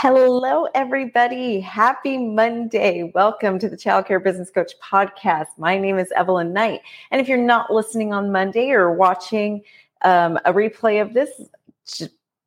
Hello, 0.00 0.68
everybody. 0.76 1.58
Happy 1.58 2.18
Monday. 2.18 3.10
Welcome 3.16 3.58
to 3.58 3.68
the 3.68 3.76
Childcare 3.76 4.22
Business 4.22 4.48
Coach 4.48 4.74
podcast. 4.80 5.48
My 5.56 5.76
name 5.76 5.98
is 5.98 6.12
Evelyn 6.12 6.52
Knight. 6.52 6.82
And 7.10 7.20
if 7.20 7.26
you're 7.26 7.36
not 7.36 7.72
listening 7.72 8.12
on 8.12 8.30
Monday 8.30 8.70
or 8.70 8.92
watching 8.92 9.60
um, 10.02 10.36
a 10.44 10.52
replay 10.52 11.02
of 11.02 11.14
this, 11.14 11.30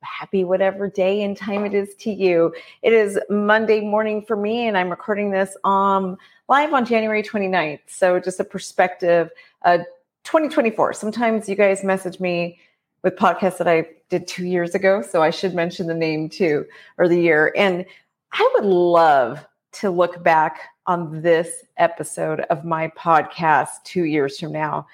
happy 0.02 0.46
whatever 0.46 0.90
day 0.90 1.24
and 1.24 1.36
time 1.36 1.66
it 1.66 1.74
is 1.74 1.94
to 1.96 2.10
you. 2.10 2.56
It 2.84 2.94
is 2.94 3.20
Monday 3.30 3.82
morning 3.82 4.22
for 4.22 4.38
me, 4.38 4.70
and 4.70 4.78
I'm 4.78 4.90
recording 4.90 5.32
this 5.32 5.58
um, 5.66 6.18
live 6.48 6.74
on 6.74 6.86
January 6.86 7.22
29th. 7.22 7.82
So, 7.86 8.18
just 8.18 8.40
a 8.40 8.46
perspective, 8.46 9.30
uh, 9.64 9.80
2024. 10.24 10.94
Sometimes 10.94 11.50
you 11.50 11.56
guys 11.56 11.84
message 11.84 12.22
me 12.22 12.60
with 13.04 13.16
podcasts 13.16 13.58
that 13.58 13.68
I 13.68 13.88
did 14.10 14.28
two 14.28 14.46
years 14.46 14.76
ago. 14.76 15.02
So 15.02 15.22
I 15.22 15.30
should 15.30 15.54
mention 15.54 15.88
the 15.88 15.94
name 15.94 16.30
too, 16.30 16.66
or 16.98 17.08
the 17.08 17.20
year. 17.20 17.54
And 17.56 17.86
I 18.34 18.50
would 18.54 18.66
love 18.66 19.46
to 19.74 19.90
look 19.90 20.24
back 20.24 20.60
on 20.86 21.22
this 21.22 21.64
episode 21.78 22.42
of 22.50 22.66
my 22.66 22.90
podcast 22.90 23.84
two 23.84 24.04
years 24.04 24.40
from 24.40 24.52
now, 24.52 24.88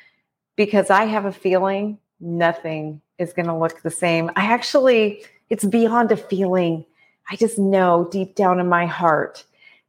because 0.56 0.90
I 0.90 1.06
have 1.06 1.26
a 1.26 1.32
feeling 1.32 1.98
nothing 2.20 3.02
is 3.18 3.34
going 3.34 3.48
to 3.48 3.56
look 3.56 3.82
the 3.82 3.92
same. 3.92 4.30
I 4.36 4.46
actually, 4.46 5.24
it's 5.50 5.66
beyond 5.66 6.12
a 6.12 6.18
feeling. 6.18 6.86
I 7.30 7.36
just 7.36 7.58
know 7.58 8.08
deep 8.12 8.36
down 8.36 8.60
in 8.60 8.68
my 8.68 8.86
heart 8.86 9.44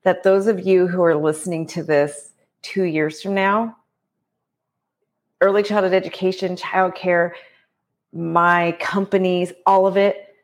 that 0.05 0.23
those 0.23 0.47
of 0.47 0.67
you 0.67 0.87
who 0.87 1.03
are 1.03 1.17
listening 1.17 1.67
to 1.69 1.83
this 1.83 2.31
two 2.63 2.85
years 2.85 3.21
from 3.21 3.35
now, 3.35 3.77
early 5.41 5.63
childhood 5.63 5.93
education, 5.93 6.57
childcare, 6.57 7.33
my 8.13 8.77
companies, 8.81 9.53
all 9.67 9.87
of 9.87 9.97
it 9.97 10.35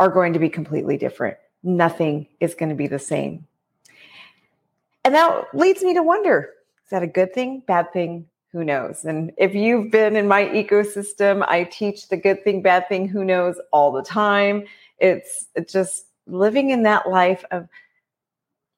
are 0.00 0.08
going 0.08 0.32
to 0.32 0.38
be 0.38 0.48
completely 0.48 0.96
different. 0.96 1.36
Nothing 1.62 2.26
is 2.40 2.54
going 2.54 2.68
to 2.70 2.74
be 2.74 2.86
the 2.86 2.98
same. 2.98 3.46
And 5.04 5.14
that 5.14 5.54
leads 5.54 5.82
me 5.82 5.94
to 5.94 6.02
wonder 6.02 6.50
is 6.84 6.90
that 6.90 7.02
a 7.02 7.06
good 7.06 7.34
thing, 7.34 7.62
bad 7.66 7.92
thing? 7.92 8.26
Who 8.52 8.64
knows? 8.64 9.04
And 9.04 9.32
if 9.36 9.54
you've 9.54 9.90
been 9.90 10.16
in 10.16 10.26
my 10.26 10.44
ecosystem, 10.46 11.46
I 11.46 11.64
teach 11.64 12.08
the 12.08 12.16
good 12.16 12.42
thing, 12.44 12.62
bad 12.62 12.88
thing, 12.88 13.06
who 13.06 13.24
knows 13.24 13.60
all 13.72 13.92
the 13.92 14.02
time. 14.02 14.64
It's, 14.98 15.46
just 15.66 16.06
living 16.26 16.70
in 16.70 16.82
that 16.84 17.08
life 17.08 17.44
of 17.50 17.68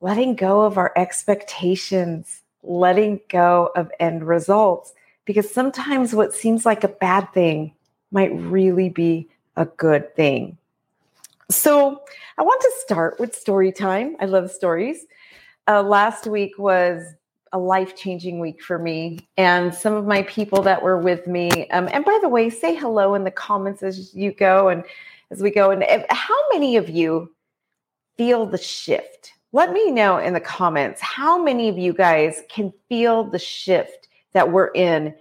letting 0.01 0.35
go 0.35 0.63
of 0.63 0.77
our 0.77 0.93
expectations, 0.97 2.43
letting 2.63 3.21
go 3.29 3.71
of 3.77 3.93
end 4.01 4.27
results. 4.27 4.93
Because 5.25 5.53
sometimes 5.53 6.15
what 6.15 6.35
seems 6.35 6.67
like 6.67 6.83
a 6.83 6.89
bad 6.89 7.33
thing 7.33 7.75
might 8.11 8.35
really 8.35 8.89
be 8.89 9.29
a 9.57 9.65
good 9.67 10.15
thing. 10.17 10.57
So, 11.51 12.03
I 12.39 12.43
want 12.43 12.61
to 12.63 12.73
start 12.79 13.21
with 13.21 13.35
story 13.35 13.73
time. 13.73 14.17
I 14.21 14.25
love 14.25 14.51
stories. 14.51 15.05
Uh, 15.69 15.83
last 15.83 16.27
week 16.27 16.59
was 16.59 17.03
a 17.53 17.59
life 17.59 17.97
changing 17.97 18.39
week 18.39 18.63
for 18.63 18.79
me, 18.79 19.19
and 19.37 19.75
some 19.75 19.93
of 19.95 20.07
my 20.07 20.23
people 20.23 20.63
that 20.63 20.83
were 20.83 20.99
with 20.99 21.27
me. 21.27 21.69
Um, 21.71 21.89
and 21.93 22.05
by 22.05 22.19
the 22.23 22.29
way, 22.29 22.49
say 22.49 22.75
hello 22.75 23.15
in 23.15 23.25
the 23.25 23.31
comments 23.31 23.83
as 23.83 24.15
you 24.15 24.33
go 24.33 24.69
and 24.69 24.85
as 25.31 25.43
we 25.43 25.51
go. 25.51 25.71
And 25.71 25.83
if, 25.83 26.05
how 26.11 26.39
many 26.53 26.77
of 26.77 26.89
you 26.89 27.35
feel 28.17 28.47
the 28.47 28.59
shift? 28.59 29.33
Let 29.53 29.73
me 29.73 29.91
know 29.91 30.19
in 30.19 30.33
the 30.33 30.41
comments 30.41 31.01
how 31.01 31.43
many 31.43 31.69
of 31.69 31.77
you 31.77 31.93
guys 31.93 32.43
can 32.49 32.73
feel 32.89 33.25
the 33.25 33.39
shift 33.39 34.09
that 34.33 34.53
we're 34.53 34.71
in 34.73 35.15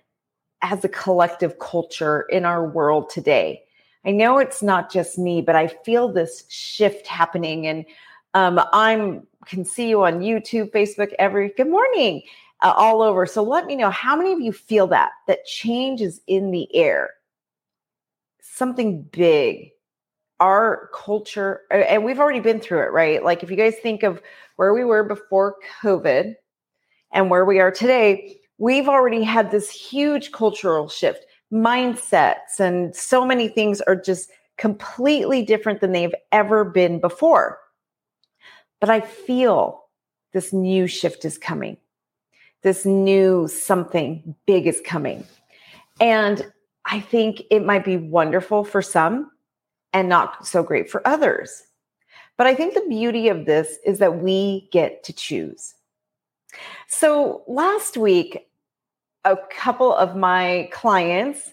as 0.62 0.84
a 0.84 0.90
collective 0.90 1.60
culture 1.60 2.22
in 2.24 2.46
our 2.46 2.68
world 2.68 3.10
today. 3.10 3.64
I 4.06 4.12
know 4.12 4.38
it's 4.38 4.62
not 4.62 4.92
just 4.92 5.18
me, 5.18 5.42
but 5.42 5.56
I 5.56 5.68
feel 5.68 6.12
this 6.12 6.46
shift 6.50 7.08
happening. 7.08 7.68
And 7.68 7.86
um, 8.34 8.62
I'm 8.74 9.28
can 9.46 9.66
see 9.66 9.90
you 9.90 10.04
on 10.04 10.20
YouTube, 10.20 10.72
Facebook, 10.72 11.14
every 11.18 11.50
good 11.50 11.70
morning, 11.70 12.22
uh, 12.62 12.74
all 12.76 13.02
over. 13.02 13.25
So 13.25 13.42
let 13.42 13.66
me 13.66 13.75
know 13.75 13.90
how 13.90 14.16
many 14.16 14.31
of 14.31 14.40
you 14.40 14.52
feel 14.52 14.88
that 14.88 15.12
that 15.28 15.46
change 15.46 16.02
is 16.02 16.22
in 16.28 16.52
the 16.52 16.74
air. 16.75 17.12
Something 18.42 19.03
big. 19.03 19.72
Our 20.40 20.90
culture, 20.94 21.62
and 21.69 22.06
we've 22.06 22.19
already 22.19 22.40
been 22.40 22.62
through 22.62 22.84
it, 22.84 22.92
right? 22.94 23.24
Like 23.24 23.44
if 23.44 23.52
you 23.52 23.58
guys 23.58 23.75
think 23.81 24.03
of 24.03 24.22
where 24.56 24.74
we 24.74 24.86
were 24.86 25.03
before 25.03 25.56
COVID 25.81 26.36
and 27.12 27.30
where 27.30 27.44
we 27.44 27.59
are 27.59 27.72
today, 27.72 28.38
we've 28.59 28.88
already 28.88 29.24
had 29.24 29.50
this 29.50 29.72
huge 29.72 30.31
cultural 30.31 30.88
shift, 30.88 31.25
mindsets, 31.52 32.59
and 32.59 32.96
so 32.96 33.25
many 33.25 33.47
things 33.47 33.81
are 33.81 33.96
just 33.96 34.30
completely 34.58 35.42
different 35.42 35.81
than 35.81 35.94
they've 35.94 36.16
ever 36.31 36.64
been 36.64 37.00
before. 37.00 37.58
But 38.80 38.90
I 38.90 39.02
feel 39.02 39.86
this 40.34 40.53
new 40.53 40.86
shift 40.86 41.25
is 41.25 41.38
coming. 41.38 41.78
This 42.62 42.86
new 42.86 43.48
something 43.48 44.36
big 44.46 44.68
is 44.68 44.81
coming. 44.86 45.25
And 46.00 46.52
I 46.86 47.00
think 47.00 47.44
it 47.50 47.66
might 47.66 47.86
be 47.86 47.98
wonderful 47.98 48.64
for 48.64 48.81
some 48.81 49.31
and 49.94 50.09
not 50.09 50.46
so 50.46 50.62
great 50.62 50.90
for 50.90 51.06
others. 51.08 51.64
But 52.38 52.48
I 52.48 52.56
think 52.56 52.74
the 52.74 52.86
beauty 52.90 53.30
of 53.30 53.46
this 53.46 53.78
is 53.86 54.00
that 54.00 54.22
we 54.22 54.69
get 54.72 55.03
to 55.06 55.14
choose. 55.14 55.74
So 56.88 57.44
last 57.48 57.98
week, 57.98 58.49
a 59.29 59.38
couple 59.51 59.94
of 59.94 60.16
my 60.16 60.69
clients, 60.72 61.51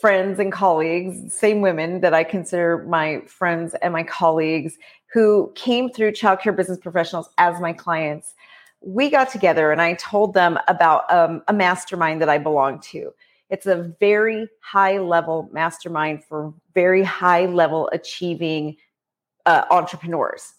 friends, 0.00 0.38
and 0.38 0.52
colleagues, 0.52 1.32
same 1.32 1.60
women 1.60 2.00
that 2.00 2.12
I 2.12 2.22
consider 2.24 2.84
my 2.86 3.22
friends 3.26 3.74
and 3.80 3.92
my 3.92 4.02
colleagues 4.02 4.76
who 5.12 5.52
came 5.54 5.88
through 5.88 6.12
childcare 6.12 6.54
business 6.54 6.78
professionals 6.78 7.30
as 7.38 7.60
my 7.60 7.72
clients. 7.72 8.34
We 8.80 9.08
got 9.08 9.30
together 9.30 9.72
and 9.72 9.80
I 9.80 9.94
told 9.94 10.34
them 10.34 10.58
about 10.68 11.10
um, 11.10 11.42
a 11.48 11.52
mastermind 11.52 12.20
that 12.20 12.28
I 12.28 12.38
belong 12.38 12.80
to. 12.92 13.14
It's 13.48 13.66
a 13.66 13.94
very 14.00 14.48
high 14.60 14.98
level 14.98 15.48
mastermind 15.52 16.24
for 16.24 16.52
very 16.74 17.02
high 17.02 17.46
level 17.46 17.88
achieving 17.92 18.76
uh, 19.46 19.64
entrepreneurs. 19.70 20.52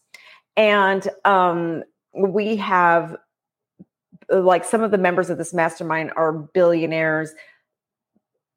And 0.57 1.07
um, 1.25 1.83
we 2.13 2.55
have 2.55 3.17
like 4.29 4.65
some 4.65 4.83
of 4.83 4.91
the 4.91 4.97
members 4.97 5.29
of 5.29 5.37
this 5.37 5.53
mastermind 5.53 6.11
are 6.15 6.31
billionaires, 6.31 7.31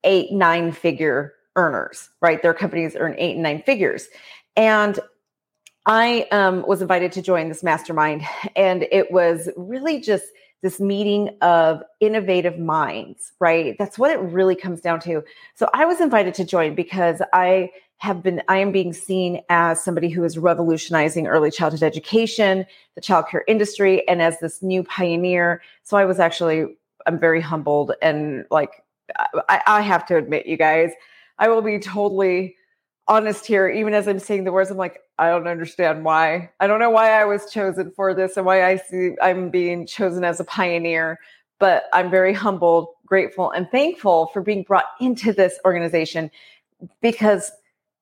eight, 0.05 0.33
nine 0.33 0.73
figure 0.73 1.35
earners, 1.57 2.09
right? 2.21 2.43
Their 2.43 2.55
companies 2.55 2.97
earn 2.99 3.15
eight 3.19 3.35
and 3.35 3.43
nine 3.43 3.63
figures. 3.63 4.09
And 4.57 4.99
I 5.87 6.27
um, 6.33 6.65
was 6.67 6.83
invited 6.83 7.13
to 7.13 7.23
join 7.23 7.49
this 7.49 7.63
mastermind, 7.63 8.23
and 8.57 8.87
it 8.93 9.11
was 9.11 9.49
really 9.57 10.01
just 10.01 10.25
this 10.61 10.81
meeting 10.81 11.31
of 11.41 11.83
innovative 12.01 12.59
minds, 12.59 13.33
right? 13.41 13.77
That's 13.79 13.99
what 13.99 14.11
it 14.11 14.19
really 14.19 14.57
comes 14.57 14.81
down 14.81 15.01
to. 15.01 15.23
So 15.55 15.69
I 15.73 15.85
was 15.85 16.01
invited 16.01 16.35
to 16.35 16.45
join 16.45 16.75
because 16.75 17.23
I 17.33 17.71
have 17.99 18.23
been 18.23 18.41
i 18.49 18.57
am 18.57 18.73
being 18.73 18.93
seen 18.93 19.41
as 19.49 19.83
somebody 19.83 20.09
who 20.09 20.25
is 20.25 20.39
revolutionizing 20.39 21.27
early 21.27 21.51
childhood 21.51 21.83
education 21.83 22.65
the 22.95 23.01
childcare 23.01 23.43
industry 23.47 24.07
and 24.09 24.23
as 24.23 24.39
this 24.41 24.63
new 24.63 24.83
pioneer. 24.85 25.61
So 25.83 25.97
i 25.97 26.05
was 26.05 26.19
actually 26.19 26.77
i'm 27.07 27.19
very 27.19 27.41
humbled 27.41 27.93
and 28.01 28.45
like 28.51 28.83
I, 29.49 29.63
I 29.67 29.81
have 29.83 30.07
to 30.07 30.17
admit 30.17 30.47
you 30.47 30.57
guys 30.57 30.91
i 31.39 31.49
will 31.49 31.63
be 31.63 31.79
totally 31.79 32.57
honest 33.07 33.47
here. 33.47 33.69
Even 33.69 33.95
as 33.95 34.07
i'm 34.07 34.19
saying 34.19 34.45
the 34.45 34.53
words 34.53 34.71
i'm 34.71 34.77
like 34.77 35.01
i 35.19 35.31
don't 35.31 35.49
understand 35.49 36.05
why. 36.05 36.51
I 36.61 36.67
don't 36.67 36.81
know 36.81 36.91
why 36.91 37.21
i 37.21 37.25
was 37.25 37.51
chosen 37.51 37.91
for 37.97 38.15
this 38.15 38.37
and 38.37 38.47
why 38.47 38.65
i 38.65 38.77
see 38.77 39.17
i'm 39.21 39.51
being 39.51 39.87
chosen 39.87 40.25
as 40.25 40.39
a 40.41 40.45
pioneer 40.45 41.19
but 41.59 41.85
i'm 41.93 42.11
very 42.11 42.33
humbled 42.33 42.89
grateful 43.07 43.51
and 43.51 43.69
thankful 43.71 44.27
for 44.33 44.43
being 44.43 44.63
brought 44.63 44.85
into 45.01 45.33
this 45.33 45.59
organization 45.65 46.31
because 47.01 47.51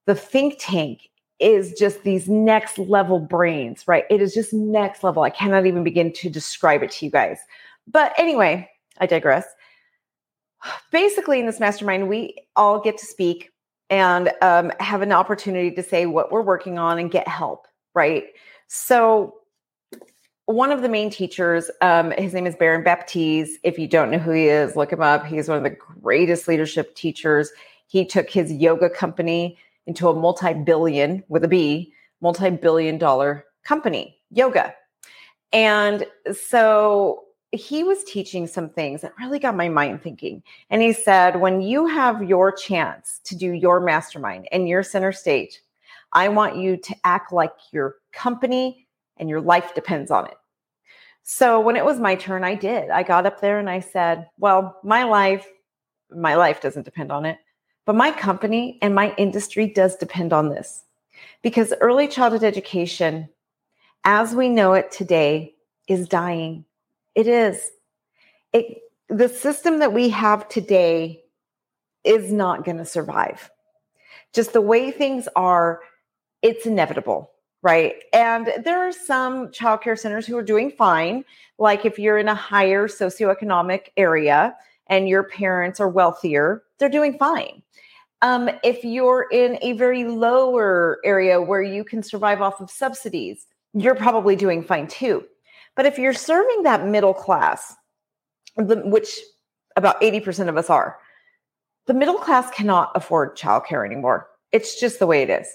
the 0.07 0.15
think 0.15 0.57
tank 0.59 1.11
is 1.39 1.73
just 1.75 2.03
these 2.03 2.29
next 2.29 2.79
level 2.79 3.19
brains, 3.19 3.87
right? 3.87 4.05
It 4.09 4.23
is 4.23 4.33
just 4.33 4.53
next 4.55 5.05
level. 5.05 5.23
I 5.23 5.31
cannot 5.31 5.67
even 5.67 5.85
begin 5.85 6.13
to 6.15 6.31
describe 6.31 6.83
it 6.83 6.91
to 6.93 7.05
you 7.05 7.11
guys. 7.11 7.39
But 7.87 8.15
anyway, 8.17 8.71
I 8.99 9.07
digress. 9.07 9.47
Basically, 10.91 11.41
in 11.41 11.47
this 11.47 11.61
mastermind, 11.61 12.09
we 12.09 12.35
all 12.55 12.81
get 12.81 12.97
to 12.99 13.07
speak 13.07 13.51
and 13.91 14.33
um, 14.43 14.73
have 14.81 15.03
an 15.03 15.13
opportunity 15.13 15.71
to 15.71 15.83
say 15.83 16.07
what 16.07 16.33
we're 16.33 16.43
working 16.43 16.79
on 16.79 16.99
and 16.99 17.11
get 17.11 17.29
help, 17.29 17.67
right? 17.95 18.25
So, 18.69 19.35
one 20.47 20.71
of 20.71 20.81
the 20.81 20.89
main 20.89 21.11
teachers, 21.11 21.71
um, 21.83 22.13
his 22.13 22.33
name 22.33 22.47
is 22.47 22.55
Baron 22.55 22.85
Baptiste. 22.85 23.59
If 23.65 23.81
you 23.81 23.89
don't 23.89 24.13
know 24.13 24.19
who 24.19 24.31
he 24.31 24.47
is, 24.47 24.77
look 24.77 24.93
him 24.93 25.03
up. 25.03 25.27
He's 25.27 25.49
one 25.49 25.59
of 25.59 25.65
the 25.65 25.71
greatest 25.71 26.47
leadership 26.47 26.95
teachers. 26.95 27.51
He 27.89 28.05
took 28.05 28.31
his 28.31 28.53
yoga 28.53 28.89
company 28.89 29.59
into 29.87 30.09
a 30.09 30.15
multi 30.15 30.55
billion 30.55 31.23
with 31.29 31.45
a 31.45 31.49
B, 31.49 31.93
multi 32.21 32.51
billion 32.51 32.99
dollar 32.99 33.45
company, 33.65 34.19
yoga. 34.31 34.75
And 35.53 36.07
so 36.35 37.25
he 37.53 37.85
was 37.85 38.05
teaching 38.05 38.47
some 38.47 38.69
things 38.69 39.03
that 39.03 39.13
really 39.19 39.39
got 39.39 39.57
my 39.57 39.69
mind 39.69 40.03
thinking. 40.03 40.43
And 40.71 40.83
he 40.83 40.93
said, 40.93 41.41
when 41.41 41.61
you 41.61 41.87
have 41.87 42.23
your 42.23 42.53
chance 42.53 43.21
to 43.25 43.37
do 43.37 43.53
your 43.53 43.81
mastermind 43.81 44.49
and 44.53 44.69
your 44.69 44.83
center 44.83 45.13
stage, 45.13 45.61
I 46.13 46.29
want 46.29 46.57
you 46.57 46.77
to 46.77 46.97
act 47.05 47.33
like 47.33 47.53
your 47.73 47.97
company 48.13 48.87
and 49.17 49.29
your 49.29 49.41
life 49.41 49.75
depends 49.75 50.11
on 50.11 50.27
it. 50.27 50.37
So 51.23 51.61
when 51.61 51.77
it 51.77 51.85
was 51.85 51.99
my 51.99 52.15
turn, 52.15 52.45
I 52.45 52.55
did. 52.55 52.91
I 52.91 53.03
got 53.03 53.27
up 53.27 53.41
there 53.41 53.59
and 53.59 53.69
I 53.69 53.81
said, 53.81 54.29
Well, 54.39 54.79
my 54.85 55.05
life, 55.05 55.47
my 56.11 56.37
life 56.37 56.61
doesn't 56.61 56.85
depend 56.85 57.11
on 57.11 57.25
it, 57.27 57.39
but 57.87 57.95
my 57.95 58.11
company 58.11 58.79
and 58.83 58.95
my 58.95 59.15
industry 59.17 59.69
does 59.69 59.97
depend 59.97 60.33
on 60.33 60.51
this. 60.51 60.85
Because 61.43 61.73
early 61.81 62.09
childhood 62.09 62.43
education, 62.43 63.29
as 64.05 64.35
we 64.35 64.49
know 64.49 64.75
it 64.75 64.91
today, 64.91 65.55
is 65.89 66.09
dying. 66.09 66.65
It 67.15 67.29
is. 67.29 67.71
It, 68.53 68.83
the 69.09 69.29
system 69.29 69.79
that 69.79 69.93
we 69.93 70.09
have 70.11 70.49
today 70.49 71.23
is 72.03 72.33
not 72.33 72.65
going 72.65 72.79
to 72.79 72.85
survive. 72.85 73.51
Just 74.33 74.53
the 74.53 74.61
way 74.61 74.91
things 74.91 75.29
are, 75.37 75.81
it's 76.43 76.67
inevitable, 76.67 77.31
right? 77.63 77.95
And 78.13 78.53
there 78.65 78.81
are 78.81 78.93
some 78.93 79.49
childcare 79.49 79.99
centers 79.99 80.27
who 80.27 80.37
are 80.37 80.43
doing 80.43 80.73
fine. 80.73 81.25
Like 81.59 81.85
if 81.85 81.99
you're 81.99 82.19
in 82.19 82.29
a 82.29 82.35
higher 82.35 82.89
socioeconomic 82.89 83.89
area 83.97 84.57
and 84.89 85.09
your 85.09 85.25
parents 85.25 85.81
are 85.81 85.89
wealthier, 85.89 86.63
they're 86.79 86.89
doing 86.89 87.19
fine. 87.19 87.63
Um, 88.23 88.49
if 88.65 88.83
you're 88.85 89.27
in 89.31 89.59
a 89.61 89.73
very 89.73 90.05
lower 90.05 90.99
area 91.05 91.41
where 91.41 91.63
you 91.63 91.85
can 91.85 92.03
survive 92.03 92.41
off 92.41 92.61
of 92.61 92.71
subsidies, 92.71 93.47
you're 93.75 93.95
probably 93.95 94.37
doing 94.37 94.63
fine 94.63 94.87
too. 94.87 95.25
But 95.75 95.87
if 95.87 95.99
you're 95.99 96.15
serving 96.15 96.63
that 96.63 96.87
middle 96.87 97.13
class, 97.13 97.75
which 98.57 99.21
about 99.77 100.01
80% 100.01 100.49
of 100.49 100.57
us 100.57 100.71
are, 100.71 100.99
the 101.87 101.95
middle 101.95 102.19
class 102.19 102.51
cannot 102.51 102.91
afford 102.95 103.37
childcare 103.37 103.85
anymore. 103.85 104.29
It's 104.51 104.81
just 104.81 104.99
the 104.99 105.07
way 105.07 105.23
it 105.23 105.31
is. 105.31 105.47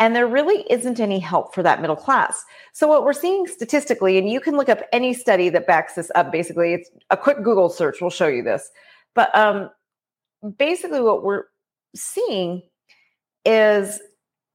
And 0.00 0.16
there 0.16 0.26
really 0.26 0.64
isn't 0.70 0.98
any 0.98 1.18
help 1.18 1.54
for 1.54 1.62
that 1.62 1.82
middle 1.82 1.94
class. 1.94 2.42
So, 2.72 2.88
what 2.88 3.04
we're 3.04 3.12
seeing 3.12 3.46
statistically, 3.46 4.16
and 4.16 4.28
you 4.28 4.40
can 4.40 4.56
look 4.56 4.70
up 4.70 4.80
any 4.92 5.12
study 5.12 5.50
that 5.50 5.66
backs 5.66 5.94
this 5.94 6.10
up, 6.14 6.32
basically, 6.32 6.72
it's 6.72 6.90
a 7.10 7.18
quick 7.18 7.42
Google 7.44 7.68
search 7.68 8.00
will 8.00 8.10
show 8.10 8.26
you 8.26 8.42
this. 8.42 8.70
But 9.14 9.32
um, 9.36 9.70
basically, 10.56 11.02
what 11.02 11.22
we're 11.22 11.44
seeing 11.94 12.62
is 13.44 14.00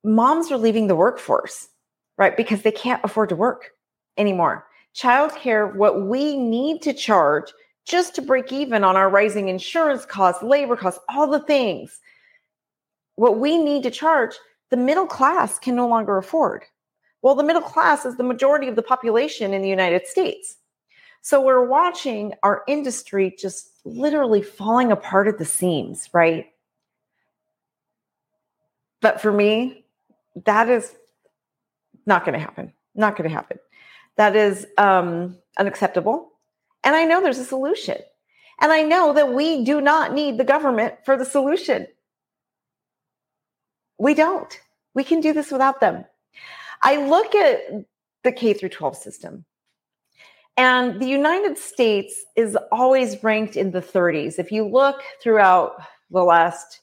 moms 0.03 0.51
are 0.51 0.57
leaving 0.57 0.87
the 0.87 0.95
workforce, 0.95 1.69
right? 2.17 2.35
Because 2.35 2.63
they 2.63 2.71
can't 2.71 3.03
afford 3.03 3.29
to 3.29 3.35
work 3.35 3.69
anymore. 4.17 4.65
Childcare, 4.95 5.75
what 5.75 6.07
we 6.07 6.37
need 6.37 6.81
to 6.83 6.93
charge 6.93 7.51
just 7.85 8.15
to 8.15 8.21
break 8.21 8.51
even 8.51 8.83
on 8.83 8.95
our 8.95 9.11
rising 9.11 9.49
insurance 9.49 10.05
costs, 10.05 10.41
labor 10.41 10.75
costs, 10.75 10.99
all 11.07 11.27
the 11.27 11.41
things, 11.41 11.99
what 13.15 13.39
we 13.39 13.57
need 13.63 13.83
to 13.83 13.91
charge, 13.91 14.35
the 14.71 14.77
middle 14.77 15.07
class 15.07 15.59
can 15.59 15.75
no 15.75 15.87
longer 15.87 16.17
afford. 16.17 16.63
Well, 17.21 17.35
the 17.35 17.43
middle 17.43 17.61
class 17.61 18.05
is 18.05 18.17
the 18.17 18.23
majority 18.23 18.67
of 18.67 18.75
the 18.75 18.83
population 18.83 19.53
in 19.53 19.61
the 19.61 19.69
United 19.69 20.07
States. 20.07 20.57
So 21.21 21.41
we're 21.41 21.65
watching 21.65 22.33
our 22.43 22.61
industry 22.67 23.35
just 23.37 23.69
literally 23.83 24.43
falling 24.43 24.91
apart 24.91 25.27
at 25.27 25.39
the 25.39 25.45
seams, 25.45 26.07
right? 26.13 26.47
But 29.01 29.21
for 29.21 29.31
me, 29.31 29.85
that 30.45 30.69
is 30.69 30.93
not 32.05 32.25
going 32.25 32.33
to 32.33 32.39
happen. 32.39 32.73
Not 32.93 33.15
going 33.15 33.29
to 33.29 33.35
happen. 33.35 33.57
That 34.17 34.35
is 34.35 34.67
um, 34.77 35.37
unacceptable. 35.57 36.31
And 36.83 36.95
I 36.95 37.05
know 37.05 37.21
there's 37.21 37.39
a 37.39 37.45
solution. 37.45 37.97
And 38.61 38.71
I 38.71 38.83
know 38.83 39.13
that 39.13 39.33
we 39.33 39.63
do 39.63 39.81
not 39.81 40.13
need 40.13 40.37
the 40.37 40.43
government 40.43 40.95
for 41.03 41.17
the 41.17 41.25
solution. 41.25 41.87
We 43.97 44.13
don't. 44.13 44.59
We 44.93 45.03
can 45.03 45.21
do 45.21 45.33
this 45.33 45.51
without 45.51 45.79
them. 45.79 46.05
I 46.81 47.05
look 47.07 47.35
at 47.35 47.85
the 48.23 48.31
K 48.31 48.53
through 48.53 48.69
12 48.69 48.97
system. 48.97 49.45
And 50.57 51.01
the 51.01 51.07
United 51.07 51.57
States 51.57 52.25
is 52.35 52.57
always 52.71 53.21
ranked 53.23 53.57
in 53.57 53.71
the 53.71 53.81
30s. 53.81 54.39
If 54.39 54.51
you 54.51 54.65
look 54.65 55.01
throughout 55.21 55.81
the 56.11 56.23
last, 56.23 56.79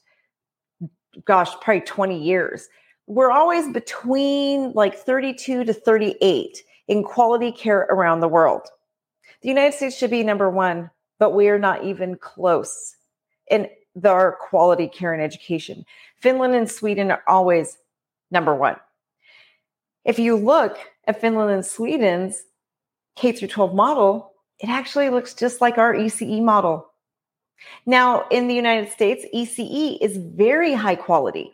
gosh, 1.25 1.51
probably 1.59 1.81
20 1.81 2.21
years, 2.21 2.69
we're 3.07 3.31
always 3.31 3.71
between 3.73 4.71
like 4.73 4.95
32 4.95 5.63
to 5.65 5.73
38 5.73 6.63
in 6.87 7.03
quality 7.03 7.51
care 7.51 7.81
around 7.89 8.19
the 8.19 8.27
world. 8.27 8.67
The 9.41 9.49
United 9.49 9.75
States 9.75 9.97
should 9.97 10.11
be 10.11 10.23
number 10.23 10.49
one, 10.49 10.89
but 11.19 11.31
we 11.31 11.49
are 11.49 11.59
not 11.59 11.83
even 11.83 12.15
close 12.15 12.95
in 13.49 13.67
our 14.03 14.37
quality 14.39 14.87
care 14.87 15.13
and 15.13 15.21
education. 15.21 15.85
Finland 16.23 16.55
and 16.55 16.71
Sweden 16.71 17.11
are 17.11 17.21
always 17.27 17.77
number 18.31 18.55
one. 18.55 18.77
If 20.05 20.17
you 20.19 20.35
look 20.35 20.77
at 21.05 21.19
Finland 21.19 21.51
and 21.51 21.65
Sweden's 21.65 22.43
K 23.15 23.33
through 23.33 23.49
12 23.49 23.75
model, 23.75 24.31
it 24.59 24.69
actually 24.69 25.09
looks 25.09 25.33
just 25.33 25.61
like 25.61 25.77
our 25.77 25.93
ECE 25.93 26.41
model. 26.41 26.87
Now, 27.85 28.25
in 28.29 28.47
the 28.47 28.55
United 28.55 28.89
States, 28.91 29.25
ECE 29.35 29.97
is 30.01 30.17
very 30.17 30.73
high 30.73 30.95
quality. 30.95 31.53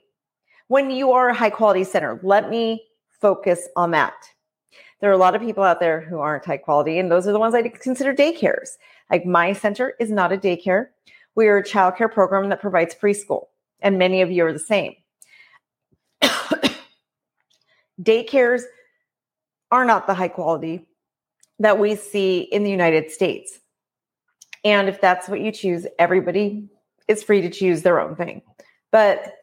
When 0.67 0.91
you 0.91 1.11
are 1.11 1.29
a 1.29 1.33
high 1.33 1.49
quality 1.49 1.83
center, 1.83 2.19
let 2.23 2.49
me 2.49 2.83
focus 3.19 3.67
on 3.75 3.91
that 3.91 4.13
there 4.99 5.09
are 5.09 5.13
a 5.13 5.17
lot 5.17 5.35
of 5.35 5.41
people 5.41 5.63
out 5.63 5.79
there 5.79 6.01
who 6.01 6.19
aren't 6.19 6.45
high 6.45 6.57
quality, 6.57 6.99
and 6.99 7.11
those 7.11 7.27
are 7.27 7.31
the 7.31 7.39
ones 7.39 7.55
I 7.55 7.67
consider 7.67 8.13
daycares. 8.13 8.77
Like 9.09 9.25
my 9.25 9.53
center 9.53 9.93
is 9.99 10.11
not 10.11 10.33
a 10.33 10.37
daycare. 10.37 10.87
We 11.35 11.47
are 11.47 11.57
a 11.57 11.63
childcare 11.63 12.11
program 12.11 12.49
that 12.49 12.61
provides 12.61 12.95
preschool, 12.95 13.45
and 13.81 13.97
many 13.97 14.21
of 14.21 14.31
you 14.31 14.45
are 14.45 14.53
the 14.53 14.59
same. 14.59 14.95
Daycares 18.01 18.63
are 19.71 19.85
not 19.85 20.07
the 20.07 20.13
high 20.13 20.27
quality 20.27 20.87
that 21.59 21.77
we 21.77 21.95
see 21.95 22.39
in 22.39 22.63
the 22.63 22.71
United 22.71 23.11
States. 23.11 23.59
And 24.63 24.89
if 24.89 24.99
that's 25.01 25.27
what 25.27 25.41
you 25.41 25.51
choose, 25.51 25.85
everybody 25.97 26.69
is 27.07 27.23
free 27.23 27.41
to 27.41 27.49
choose 27.49 27.81
their 27.81 27.99
own 27.99 28.15
thing. 28.15 28.41
But 28.91 29.33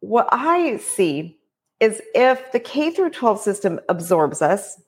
what 0.00 0.28
I 0.30 0.76
see 0.78 1.38
is 1.80 2.00
if 2.14 2.52
the 2.52 2.60
K 2.60 2.90
through 2.90 3.10
12 3.10 3.40
system 3.40 3.80
absorbs 3.88 4.42
us, 4.42 4.80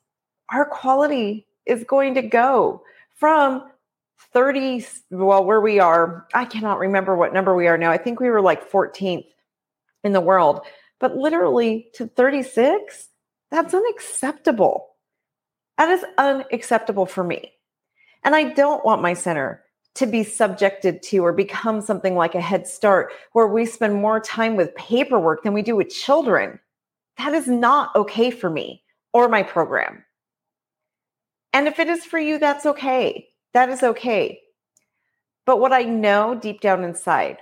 our 0.53 0.65
quality 0.65 1.47
is 1.67 1.85
going 1.85 2.15
to 2.15 2.23
go 2.23 2.83
from 3.17 3.70
30 4.33 4.87
well 5.11 5.45
where 5.45 5.61
we 5.61 5.79
are 5.79 6.27
i 6.35 6.45
cannot 6.45 6.79
remember 6.79 7.17
what 7.17 7.33
number 7.33 7.55
we 7.55 7.67
are 7.67 7.79
now. 7.79 7.91
I 7.91 7.99
think 7.99 8.21
we 8.21 8.31
were 8.31 8.43
like 8.43 8.71
14th 8.71 9.27
in 10.05 10.13
the 10.13 10.21
world. 10.21 10.61
But 10.99 11.17
literally 11.17 11.89
to 11.95 12.07
36 12.07 13.09
that's 13.51 13.75
unacceptable. 13.75 14.87
That 15.77 15.89
is 15.91 16.05
unacceptable 16.19 17.07
for 17.07 17.25
me. 17.25 17.53
And 18.23 18.37
i 18.37 18.45
don't 18.45 18.85
want 18.85 19.03
my 19.03 19.15
center 19.15 19.65
to 19.95 20.07
be 20.07 20.23
subjected 20.23 21.03
to 21.03 21.19
or 21.19 21.33
become 21.33 21.81
something 21.81 22.15
like 22.15 22.35
a 22.35 22.41
head 22.41 22.67
start 22.67 23.13
where 23.33 23.49
we 23.49 23.67
spend 23.67 23.95
more 23.95 24.21
time 24.21 24.57
with 24.57 24.75
paperwork 24.77 25.43
than 25.43 25.53
we 25.53 25.63
do 25.63 25.75
with 25.77 25.89
children. 25.89 26.61
That 27.19 27.35
is 27.35 27.49
not 27.49 27.95
okay 27.97 28.31
for 28.31 28.49
me 28.49 28.83
or 29.13 29.29
my 29.29 29.43
program. 29.43 30.05
And 31.53 31.67
if 31.67 31.79
it 31.79 31.89
is 31.89 32.05
for 32.05 32.19
you, 32.19 32.39
that's 32.39 32.67
okay. 32.67 33.30
That 33.53 33.69
is 33.69 33.83
okay. 33.83 34.41
But 35.47 35.61
what 35.61 35.73
I 35.73 35.83
know 35.83 36.35
deep 36.35 36.61
down 36.61 36.85
inside 36.85 37.39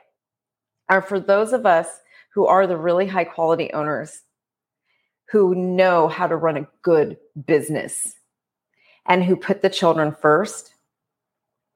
are 0.88 1.02
for 1.02 1.20
those 1.20 1.52
of 1.52 1.66
us 1.66 1.88
who 2.34 2.46
are 2.46 2.66
the 2.66 2.76
really 2.76 3.06
high 3.06 3.24
quality 3.24 3.72
owners 3.72 4.22
who 5.30 5.54
know 5.54 6.08
how 6.08 6.26
to 6.26 6.36
run 6.36 6.56
a 6.56 6.68
good 6.82 7.18
business 7.46 8.14
and 9.06 9.22
who 9.22 9.36
put 9.36 9.60
the 9.60 9.68
children 9.68 10.14
first, 10.20 10.72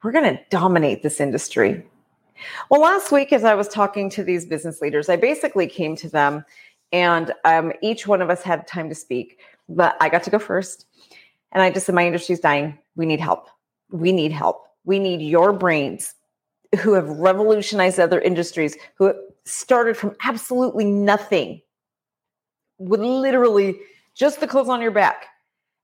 we're 0.03 0.13
going 0.13 0.37
to 0.37 0.43
dominate 0.51 1.03
this 1.03 1.21
industry. 1.21 1.85
Well, 2.71 2.81
last 2.81 3.13
week, 3.13 3.33
as 3.33 3.45
I 3.45 3.55
was 3.55 3.69
talking 3.69 4.11
to 4.11 4.25
these 4.25 4.47
business 4.47 4.81
leaders, 4.81 5.09
I 5.09 5.17
basically 5.17 5.67
came 5.67 5.97
to 5.97 6.09
them 6.09 6.45
and 6.93 7.33
um, 7.45 7.73
each 7.83 8.07
one 8.07 8.21
of 8.21 8.31
us 8.31 8.43
had 8.43 8.67
time 8.67 8.89
to 8.89 8.95
speak, 8.95 9.39
but 9.69 9.97
I 10.01 10.09
got 10.09 10.23
to 10.25 10.31
go 10.31 10.39
first. 10.39 10.87
And 11.53 11.63
I 11.63 11.71
just 11.71 11.87
said, 11.87 11.95
My 11.95 12.07
industry's 12.07 12.41
dying. 12.41 12.79
We 12.97 13.07
need 13.07 13.21
help. 13.21 13.49
We 13.93 14.13
need 14.13 14.33
help. 14.33 14.67
We 14.85 14.99
need 14.99 15.21
your 15.23 15.53
brains 15.53 16.15
who 16.81 16.95
have 16.95 17.09
revolutionized 17.09 18.01
other 18.01 18.21
industries, 18.21 18.77
who 18.97 19.15
started 19.45 19.97
from 19.97 20.17
absolutely 20.25 20.85
nothing 20.85 21.61
with 22.79 23.01
literally 23.01 23.79
just 24.15 24.41
the 24.41 24.47
clothes 24.47 24.69
on 24.69 24.81
your 24.81 24.91
back 24.91 25.27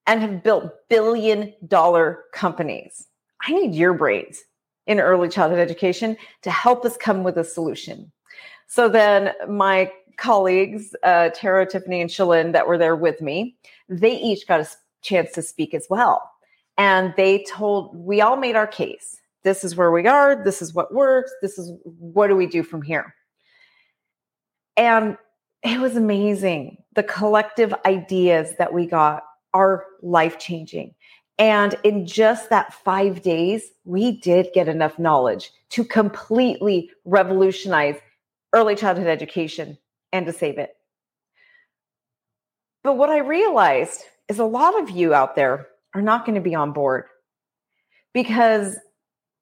and 0.07 0.21
have 0.21 0.43
built 0.43 0.73
billion 0.89 1.53
dollar 1.67 2.25
companies. 2.33 3.07
I 3.43 3.53
need 3.53 3.75
your 3.75 3.93
brains 3.93 4.43
in 4.87 4.99
early 5.01 5.29
childhood 5.29 5.61
education 5.61 6.17
to 6.43 6.51
help 6.51 6.85
us 6.85 6.97
come 6.97 7.23
with 7.23 7.37
a 7.37 7.45
solution. 7.45 8.11
So 8.67 8.89
then 8.89 9.33
my 9.49 9.93
colleagues, 10.17 10.95
uh, 11.03 11.31
Tara, 11.35 11.67
Tiffany, 11.67 12.01
and 12.01 12.11
Shalyn, 12.11 12.53
that 12.53 12.67
were 12.67 12.79
there 12.79 12.97
with 12.97 13.21
me, 13.21 13.57
they 13.89 14.17
each 14.17 14.47
got 14.49 14.61
a 14.61 14.69
chance 15.03 15.33
to 15.33 15.43
speak 15.43 15.75
as 15.75 15.87
well. 15.89 16.31
And 16.79 17.13
they 17.17 17.45
told, 17.45 17.95
we 17.97 18.21
all 18.21 18.37
made 18.37 18.57
our 18.57 18.67
case. 18.67 19.21
This 19.43 19.65
is 19.65 19.77
where 19.77 19.91
we 19.91 20.07
are. 20.07 20.43
This 20.43 20.63
is 20.63 20.73
what 20.73 20.95
works. 20.95 21.33
This 21.43 21.59
is 21.59 21.73
what 21.85 22.29
do 22.29 22.37
we 22.37 22.47
do 22.47 22.63
from 22.63 22.83
here? 22.83 23.15
And 24.77 25.17
it 25.63 25.81
was 25.81 25.97
amazing. 25.97 26.79
The 26.95 27.03
collective 27.03 27.75
ideas 27.85 28.55
that 28.59 28.73
we 28.73 28.87
got 28.87 29.25
are 29.53 29.85
life 30.03 30.39
changing. 30.39 30.95
And 31.39 31.75
in 31.85 32.07
just 32.07 32.51
that 32.51 32.75
five 32.75 33.23
days, 33.23 33.71
we 33.85 34.21
did 34.21 34.49
get 34.55 34.69
enough 34.69 34.99
knowledge 34.99 35.51
to 35.71 35.85
completely 35.85 36.91
revolutionize 37.05 37.97
early 38.53 38.75
childhood 38.75 39.07
education 39.07 39.79
and 40.13 40.27
to 40.27 40.33
save 40.33 40.59
it. 40.59 40.77
But 42.83 42.97
what 42.97 43.11
I 43.11 43.19
realized 43.19 44.03
is 44.29 44.39
a 44.39 44.45
lot 44.45 44.81
of 44.81 44.91
you 44.91 45.15
out 45.15 45.37
there 45.37 45.69
are 45.99 46.03
not 46.03 46.25
going 46.25 46.37
to 46.37 46.41
be 46.41 46.55
on 46.55 46.73
board 46.73 47.05
because 48.15 48.77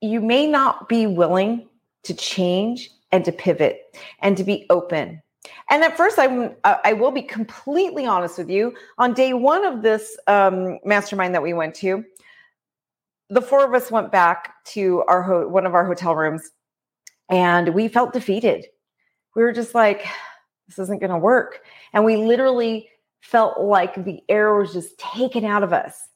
you 0.01 0.21
may 0.21 0.47
not 0.47 0.89
be 0.89 1.07
willing 1.07 1.69
to 2.05 2.15
change 2.15 2.91
and 3.13 3.25
to 3.25 3.33
pivot 3.33 3.83
and 4.21 4.37
to 4.37 4.45
be 4.45 4.67
open. 4.71 5.23
And 5.71 5.85
at 5.85 5.97
first, 5.97 6.19
I, 6.19 6.55
I 6.65 6.93
will 6.93 7.11
be 7.11 7.23
completely 7.23 8.07
honest 8.07 8.39
with 8.39 8.51
you. 8.51 8.75
On 8.99 9.15
day 9.15 9.33
one 9.33 9.65
of 9.65 9.83
this 9.83 10.17
um, 10.27 10.79
mastermind 10.85 11.35
that 11.35 11.43
we 11.43 11.53
went 11.53 11.75
to, 11.77 12.05
the 13.29 13.43
four 13.43 13.65
of 13.65 13.75
us 13.75 13.91
went 13.91 14.11
back 14.11 14.55
to 14.67 15.03
our 15.09 15.23
ho- 15.23 15.49
one 15.49 15.67
of 15.67 15.75
our 15.75 15.85
hotel 15.85 16.15
rooms, 16.15 16.51
and 17.29 17.75
we 17.75 17.89
felt 17.89 18.13
defeated. 18.13 18.67
We 19.35 19.43
were 19.43 19.53
just 19.53 19.75
like, 19.75 20.07
"This 20.69 20.79
isn't 20.79 21.01
going 21.01 21.11
to 21.11 21.19
work," 21.19 21.63
and 21.93 22.05
we 22.05 22.17
literally 22.17 22.89
felt 23.21 23.61
like 23.61 24.05
the 24.05 24.21
air 24.29 24.55
was 24.55 24.73
just 24.73 24.97
taken 24.99 25.45
out 25.45 25.65
of 25.65 25.73
us. 25.73 26.09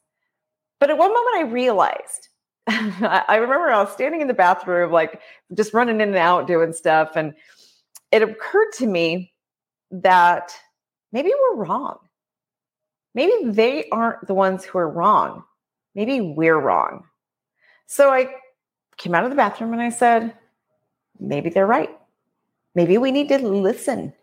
But 0.81 0.89
at 0.89 0.97
one 0.97 1.13
moment, 1.13 1.35
I 1.35 1.41
realized 1.43 2.29
I 2.67 3.35
remember 3.35 3.69
I 3.69 3.83
was 3.83 3.93
standing 3.93 4.19
in 4.19 4.27
the 4.27 4.33
bathroom, 4.33 4.91
like 4.91 5.21
just 5.53 5.75
running 5.75 6.01
in 6.01 6.09
and 6.09 6.17
out 6.17 6.47
doing 6.47 6.73
stuff. 6.73 7.15
And 7.15 7.35
it 8.11 8.23
occurred 8.23 8.71
to 8.79 8.87
me 8.87 9.31
that 9.91 10.55
maybe 11.11 11.31
we're 11.39 11.63
wrong. 11.63 11.99
Maybe 13.13 13.51
they 13.51 13.89
aren't 13.89 14.25
the 14.25 14.33
ones 14.33 14.65
who 14.65 14.79
are 14.79 14.89
wrong. 14.89 15.43
Maybe 15.93 16.19
we're 16.19 16.59
wrong. 16.59 17.03
So 17.85 18.11
I 18.11 18.33
came 18.97 19.13
out 19.13 19.23
of 19.23 19.29
the 19.29 19.35
bathroom 19.35 19.73
and 19.73 19.81
I 19.83 19.89
said, 19.91 20.33
maybe 21.19 21.51
they're 21.51 21.67
right. 21.67 21.95
Maybe 22.73 22.97
we 22.97 23.11
need 23.11 23.29
to 23.29 23.37
listen. 23.37 24.13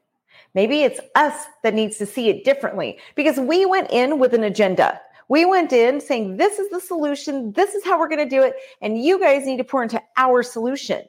Maybe 0.55 0.83
it's 0.83 0.99
us 1.15 1.47
that 1.63 1.75
needs 1.75 1.99
to 1.99 2.07
see 2.07 2.31
it 2.31 2.45
differently 2.45 2.99
because 3.15 3.39
we 3.39 3.65
went 3.65 3.93
in 3.93 4.19
with 4.19 4.35
an 4.35 4.43
agenda. 4.43 5.01
We 5.29 5.45
went 5.45 5.73
in 5.73 6.01
saying, 6.01 6.39
this 6.39 6.59
is 6.59 6.71
the 6.71 6.81
solution. 6.81 7.53
This 7.53 7.75
is 7.75 7.85
how 7.85 7.99
we're 7.99 8.09
going 8.09 8.27
to 8.27 8.37
do 8.37 8.43
it. 8.43 8.55
And 8.81 9.03
you 9.03 9.21
guys 9.21 9.47
need 9.47 9.59
to 9.59 9.65
pour 9.65 9.83
into 9.83 10.03
our 10.17 10.43
solution. 10.43 11.03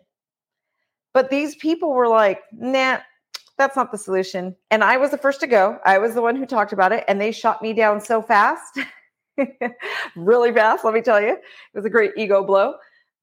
But 1.13 1.29
these 1.29 1.55
people 1.55 1.93
were 1.93 2.07
like, 2.07 2.41
nah, 2.51 2.99
that's 3.57 3.75
not 3.75 3.91
the 3.91 3.97
solution. 3.97 4.55
And 4.71 4.83
I 4.83 4.97
was 4.97 5.11
the 5.11 5.17
first 5.17 5.39
to 5.39 5.47
go. 5.47 5.79
I 5.85 5.97
was 5.97 6.13
the 6.13 6.21
one 6.21 6.35
who 6.35 6.45
talked 6.45 6.73
about 6.73 6.91
it. 6.91 7.03
And 7.07 7.19
they 7.19 7.31
shot 7.31 7.61
me 7.61 7.73
down 7.73 8.01
so 8.01 8.21
fast, 8.21 8.79
really 10.15 10.53
fast, 10.53 10.83
let 10.83 10.93
me 10.93 11.01
tell 11.01 11.21
you. 11.21 11.33
It 11.33 11.41
was 11.73 11.85
a 11.85 11.89
great 11.89 12.11
ego 12.17 12.43
blow. 12.43 12.75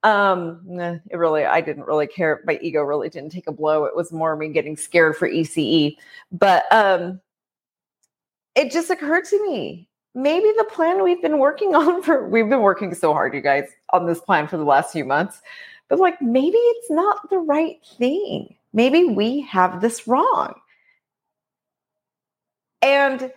Um, 0.03 0.61
it 1.11 1.17
really, 1.17 1.45
I 1.45 1.61
didn't 1.61 1.87
really 1.87 2.07
care. 2.07 2.43
My 2.47 2.59
ego 2.63 2.83
really 2.83 3.09
didn't 3.09 3.31
take 3.31 3.49
a 3.49 3.53
blow. 3.53 3.85
It 3.85 3.97
was 3.97 4.13
more 4.13 4.37
me 4.37 4.49
getting 4.49 4.77
scared 4.77 5.17
for 5.17 5.29
ECE. 5.29 5.97
But 6.31 6.65
um, 6.71 7.21
it 8.55 8.71
just 8.71 8.91
occurred 8.91 9.25
to 9.27 9.43
me 9.47 9.89
maybe 10.17 10.51
the 10.57 10.65
plan 10.65 11.05
we've 11.05 11.21
been 11.23 11.39
working 11.39 11.75
on 11.77 12.03
for 12.03 12.27
we've 12.27 12.49
been 12.49 12.63
working 12.63 12.95
so 12.95 13.13
hard 13.13 13.35
you 13.35 13.41
guys 13.41 13.69
on 13.93 14.07
this 14.07 14.21
plan 14.21 14.49
for 14.49 14.57
the 14.57 14.65
last 14.65 14.91
few 14.91 15.05
months. 15.05 15.41
But 15.89 16.01
like 16.01 16.21
maybe 16.21 16.57
it's 16.57 16.91
not 16.91 17.31
the 17.31 17.39
right 17.39 17.77
thing. 17.99 18.57
Maybe 18.73 19.05
we 19.05 19.43
have 19.43 19.81
this 19.81 20.09
wrong. 20.09 20.55
And 22.83 23.31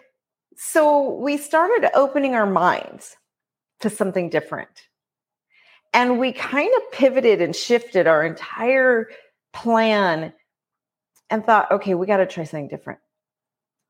so 0.56 1.12
we 1.12 1.38
started 1.38 1.90
opening 1.94 2.34
our 2.34 2.48
minds 2.48 3.16
to 3.82 3.90
something 3.90 4.30
different. 4.30 4.88
And 5.94 6.20
we 6.20 6.34
kind 6.34 6.72
of 6.76 6.92
pivoted 6.92 7.42
and 7.42 7.56
shifted 7.56 8.06
our 8.06 8.24
entire 8.24 9.10
plan 9.54 10.34
and 11.30 11.46
thought 11.46 11.72
okay 11.72 11.94
we 11.94 12.08
got 12.08 12.18
to 12.18 12.26
try 12.26 12.44
something 12.44 12.68
different. 12.68 13.00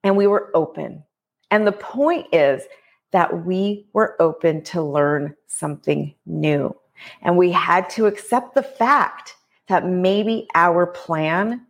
And 0.03 0.17
we 0.17 0.27
were 0.27 0.51
open 0.53 1.03
and 1.51 1.65
the 1.65 1.72
point 1.72 2.27
is 2.32 2.63
that 3.12 3.46
we 3.46 3.88
were 3.94 4.15
open 4.22 4.63
to 4.63 4.82
learn 4.82 5.36
something 5.48 6.13
new. 6.25 6.75
And 7.22 7.38
we 7.38 7.51
had 7.51 7.89
to 7.91 8.06
accept 8.06 8.56
the 8.56 8.63
fact 8.63 9.36
that 9.68 9.86
maybe 9.86 10.48
our 10.53 10.86
plan 10.86 11.65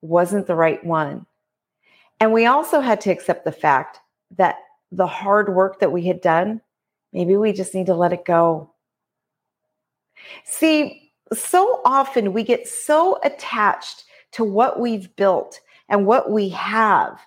wasn't 0.00 0.46
the 0.46 0.54
right 0.54 0.82
one. 0.84 1.26
And 2.20 2.32
we 2.32 2.46
also 2.46 2.80
had 2.80 3.00
to 3.02 3.10
accept 3.10 3.44
the 3.44 3.52
fact 3.52 4.00
that 4.36 4.56
the 4.92 5.06
hard 5.06 5.54
work 5.54 5.80
that 5.80 5.92
we 5.92 6.06
had 6.06 6.20
done, 6.20 6.60
maybe 7.12 7.36
we 7.36 7.52
just 7.52 7.74
need 7.74 7.86
to 7.86 7.94
let 7.94 8.12
it 8.12 8.24
go. 8.24 8.72
See, 10.44 11.12
so 11.32 11.80
often 11.84 12.32
we 12.32 12.42
get 12.42 12.66
so 12.66 13.18
attached 13.22 14.04
to 14.32 14.44
what 14.44 14.80
we've 14.80 15.14
built 15.16 15.60
and 15.88 16.06
what 16.06 16.30
we 16.30 16.48
have 16.50 17.20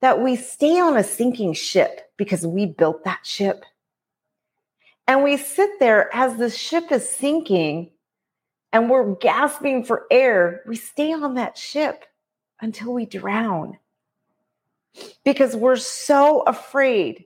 that 0.00 0.20
we 0.20 0.36
stay 0.36 0.80
on 0.80 0.96
a 0.96 1.04
sinking 1.04 1.52
ship 1.52 2.10
because 2.16 2.46
we 2.46 2.66
built 2.66 3.04
that 3.04 3.20
ship. 3.24 3.64
And 5.06 5.22
we 5.22 5.36
sit 5.36 5.70
there 5.78 6.14
as 6.14 6.36
the 6.36 6.50
ship 6.50 6.90
is 6.90 7.08
sinking 7.08 7.90
and 8.72 8.88
we're 8.88 9.14
gasping 9.16 9.84
for 9.84 10.06
air. 10.10 10.62
We 10.66 10.76
stay 10.76 11.12
on 11.12 11.34
that 11.34 11.58
ship 11.58 12.04
until 12.60 12.92
we 12.92 13.06
drown 13.06 13.78
because 15.24 15.56
we're 15.56 15.76
so 15.76 16.42
afraid 16.42 17.24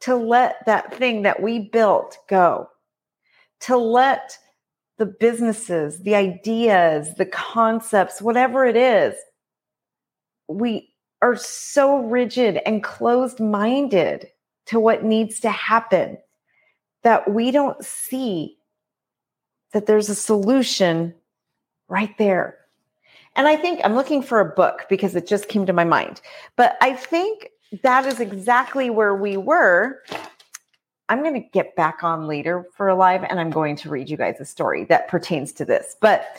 to 0.00 0.16
let 0.16 0.64
that 0.66 0.94
thing 0.94 1.22
that 1.22 1.42
we 1.42 1.58
built 1.58 2.18
go, 2.28 2.68
to 3.60 3.76
let 3.76 4.38
the 4.98 5.06
businesses, 5.06 6.00
the 6.00 6.14
ideas, 6.14 7.14
the 7.14 7.26
concepts, 7.26 8.20
whatever 8.20 8.64
it 8.64 8.76
is, 8.76 9.14
we 10.48 10.89
are 11.22 11.36
so 11.36 11.98
rigid 11.98 12.60
and 12.66 12.82
closed 12.82 13.40
minded 13.40 14.28
to 14.66 14.80
what 14.80 15.04
needs 15.04 15.40
to 15.40 15.50
happen 15.50 16.18
that 17.02 17.30
we 17.30 17.50
don't 17.50 17.84
see 17.84 18.56
that 19.72 19.86
there's 19.86 20.08
a 20.08 20.14
solution 20.14 21.14
right 21.88 22.16
there. 22.18 22.58
And 23.36 23.46
I 23.46 23.56
think 23.56 23.80
I'm 23.84 23.94
looking 23.94 24.22
for 24.22 24.40
a 24.40 24.54
book 24.54 24.86
because 24.88 25.14
it 25.14 25.26
just 25.26 25.48
came 25.48 25.66
to 25.66 25.72
my 25.72 25.84
mind. 25.84 26.20
But 26.56 26.76
I 26.80 26.94
think 26.94 27.50
that 27.82 28.06
is 28.06 28.20
exactly 28.20 28.90
where 28.90 29.14
we 29.14 29.36
were. 29.36 30.02
I'm 31.08 31.22
going 31.22 31.34
to 31.34 31.48
get 31.52 31.76
back 31.76 32.02
on 32.02 32.26
later 32.26 32.66
for 32.74 32.88
a 32.88 32.94
live 32.94 33.24
and 33.24 33.40
I'm 33.40 33.50
going 33.50 33.76
to 33.76 33.90
read 33.90 34.08
you 34.08 34.16
guys 34.16 34.36
a 34.40 34.44
story 34.44 34.84
that 34.84 35.08
pertains 35.08 35.52
to 35.52 35.64
this. 35.64 35.96
But 36.00 36.36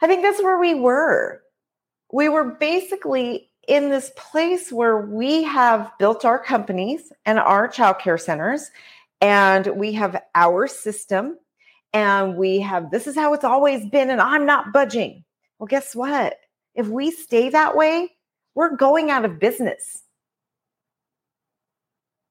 I 0.00 0.06
think 0.06 0.22
that's 0.22 0.42
where 0.42 0.58
we 0.58 0.74
were. 0.74 1.42
We 2.12 2.28
were 2.28 2.44
basically 2.44 3.45
in 3.66 3.90
this 3.90 4.10
place 4.16 4.72
where 4.72 4.98
we 4.98 5.42
have 5.42 5.90
built 5.98 6.24
our 6.24 6.38
companies 6.38 7.12
and 7.24 7.38
our 7.38 7.68
childcare 7.68 8.20
centers, 8.20 8.70
and 9.20 9.66
we 9.76 9.92
have 9.92 10.20
our 10.34 10.66
system, 10.66 11.36
and 11.92 12.36
we 12.36 12.60
have 12.60 12.90
this 12.90 13.06
is 13.06 13.14
how 13.14 13.32
it's 13.32 13.44
always 13.44 13.88
been, 13.88 14.10
and 14.10 14.20
I'm 14.20 14.46
not 14.46 14.72
budging. 14.72 15.24
Well, 15.58 15.66
guess 15.66 15.94
what? 15.94 16.36
If 16.74 16.88
we 16.88 17.10
stay 17.10 17.48
that 17.48 17.76
way, 17.76 18.10
we're 18.54 18.76
going 18.76 19.10
out 19.10 19.24
of 19.24 19.38
business. 19.38 20.02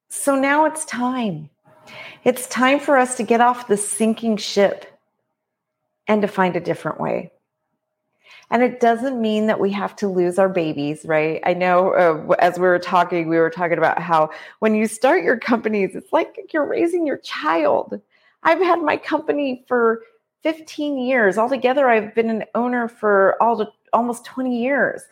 So 0.08 0.36
now 0.36 0.66
it's 0.66 0.84
time. 0.84 1.50
It's 2.24 2.48
time 2.48 2.80
for 2.80 2.96
us 2.96 3.16
to 3.16 3.22
get 3.22 3.40
off 3.40 3.68
the 3.68 3.76
sinking 3.76 4.38
ship 4.38 4.86
and 6.08 6.22
to 6.22 6.28
find 6.28 6.56
a 6.56 6.60
different 6.60 7.00
way. 7.00 7.32
And 8.50 8.62
it 8.62 8.78
doesn't 8.78 9.20
mean 9.20 9.46
that 9.46 9.58
we 9.58 9.72
have 9.72 9.96
to 9.96 10.08
lose 10.08 10.38
our 10.38 10.48
babies, 10.48 11.04
right? 11.04 11.40
I 11.44 11.54
know 11.54 11.94
uh, 11.94 12.34
as 12.38 12.58
we 12.58 12.62
were 12.66 12.78
talking, 12.78 13.28
we 13.28 13.38
were 13.38 13.50
talking 13.50 13.78
about 13.78 14.00
how 14.00 14.30
when 14.60 14.74
you 14.74 14.86
start 14.86 15.24
your 15.24 15.38
companies, 15.38 15.96
it's 15.96 16.12
like 16.12 16.36
you're 16.52 16.66
raising 16.66 17.06
your 17.06 17.18
child. 17.18 18.00
I've 18.44 18.60
had 18.60 18.80
my 18.82 18.96
company 18.96 19.64
for 19.66 20.02
15 20.44 20.98
years. 20.98 21.38
Altogether, 21.38 21.88
I've 21.88 22.14
been 22.14 22.30
an 22.30 22.44
owner 22.54 22.86
for 22.86 23.36
all 23.42 23.56
the, 23.56 23.66
almost 23.92 24.24
20 24.24 24.62
years. 24.62 25.02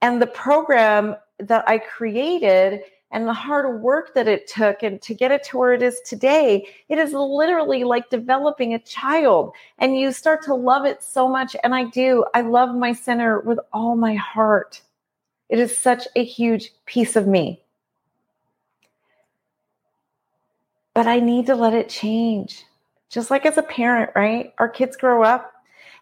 And 0.00 0.22
the 0.22 0.28
program 0.28 1.16
that 1.40 1.68
I 1.68 1.78
created 1.78 2.82
and 3.14 3.28
the 3.28 3.32
hard 3.32 3.80
work 3.80 4.12
that 4.14 4.26
it 4.26 4.48
took 4.48 4.82
and 4.82 5.00
to 5.00 5.14
get 5.14 5.30
it 5.30 5.44
to 5.44 5.56
where 5.56 5.72
it 5.72 5.82
is 5.82 6.00
today 6.00 6.66
it 6.88 6.98
is 6.98 7.12
literally 7.12 7.84
like 7.84 8.10
developing 8.10 8.74
a 8.74 8.78
child 8.80 9.52
and 9.78 9.98
you 9.98 10.12
start 10.12 10.42
to 10.42 10.54
love 10.54 10.84
it 10.84 11.02
so 11.02 11.28
much 11.28 11.56
and 11.62 11.74
i 11.74 11.84
do. 11.84 12.24
I 12.34 12.40
love 12.40 12.74
my 12.74 12.92
center 12.92 13.40
with 13.40 13.60
all 13.72 13.94
my 13.94 14.14
heart. 14.14 14.82
It 15.48 15.60
is 15.60 15.78
such 15.78 16.08
a 16.16 16.24
huge 16.24 16.72
piece 16.86 17.14
of 17.14 17.26
me. 17.26 17.62
But 20.92 21.06
i 21.06 21.20
need 21.20 21.46
to 21.46 21.54
let 21.54 21.72
it 21.72 21.88
change. 21.88 22.64
Just 23.08 23.30
like 23.30 23.46
as 23.46 23.56
a 23.56 23.62
parent 23.62 24.10
right? 24.16 24.52
Our 24.58 24.68
kids 24.68 24.96
grow 24.96 25.22
up 25.22 25.52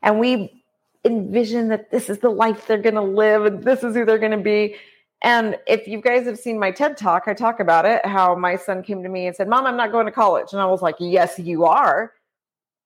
and 0.02 0.18
we 0.18 0.62
envision 1.04 1.68
that 1.68 1.90
this 1.90 2.08
is 2.08 2.18
the 2.18 2.30
life 2.30 2.66
they're 2.66 2.78
going 2.78 2.94
to 2.94 3.02
live 3.02 3.44
and 3.44 3.62
this 3.62 3.84
is 3.84 3.94
who 3.94 4.06
they're 4.06 4.18
going 4.18 4.32
to 4.32 4.38
be. 4.38 4.76
And 5.22 5.56
if 5.66 5.86
you 5.86 6.00
guys 6.00 6.26
have 6.26 6.38
seen 6.38 6.58
my 6.58 6.70
TED 6.72 6.96
talk, 6.96 7.24
I 7.26 7.34
talk 7.34 7.60
about 7.60 7.86
it 7.86 8.04
how 8.04 8.34
my 8.34 8.56
son 8.56 8.82
came 8.82 9.02
to 9.02 9.08
me 9.08 9.26
and 9.26 9.36
said, 9.36 9.48
Mom, 9.48 9.66
I'm 9.66 9.76
not 9.76 9.92
going 9.92 10.06
to 10.06 10.12
college. 10.12 10.52
And 10.52 10.60
I 10.60 10.66
was 10.66 10.82
like, 10.82 10.96
Yes, 10.98 11.38
you 11.38 11.64
are. 11.64 12.12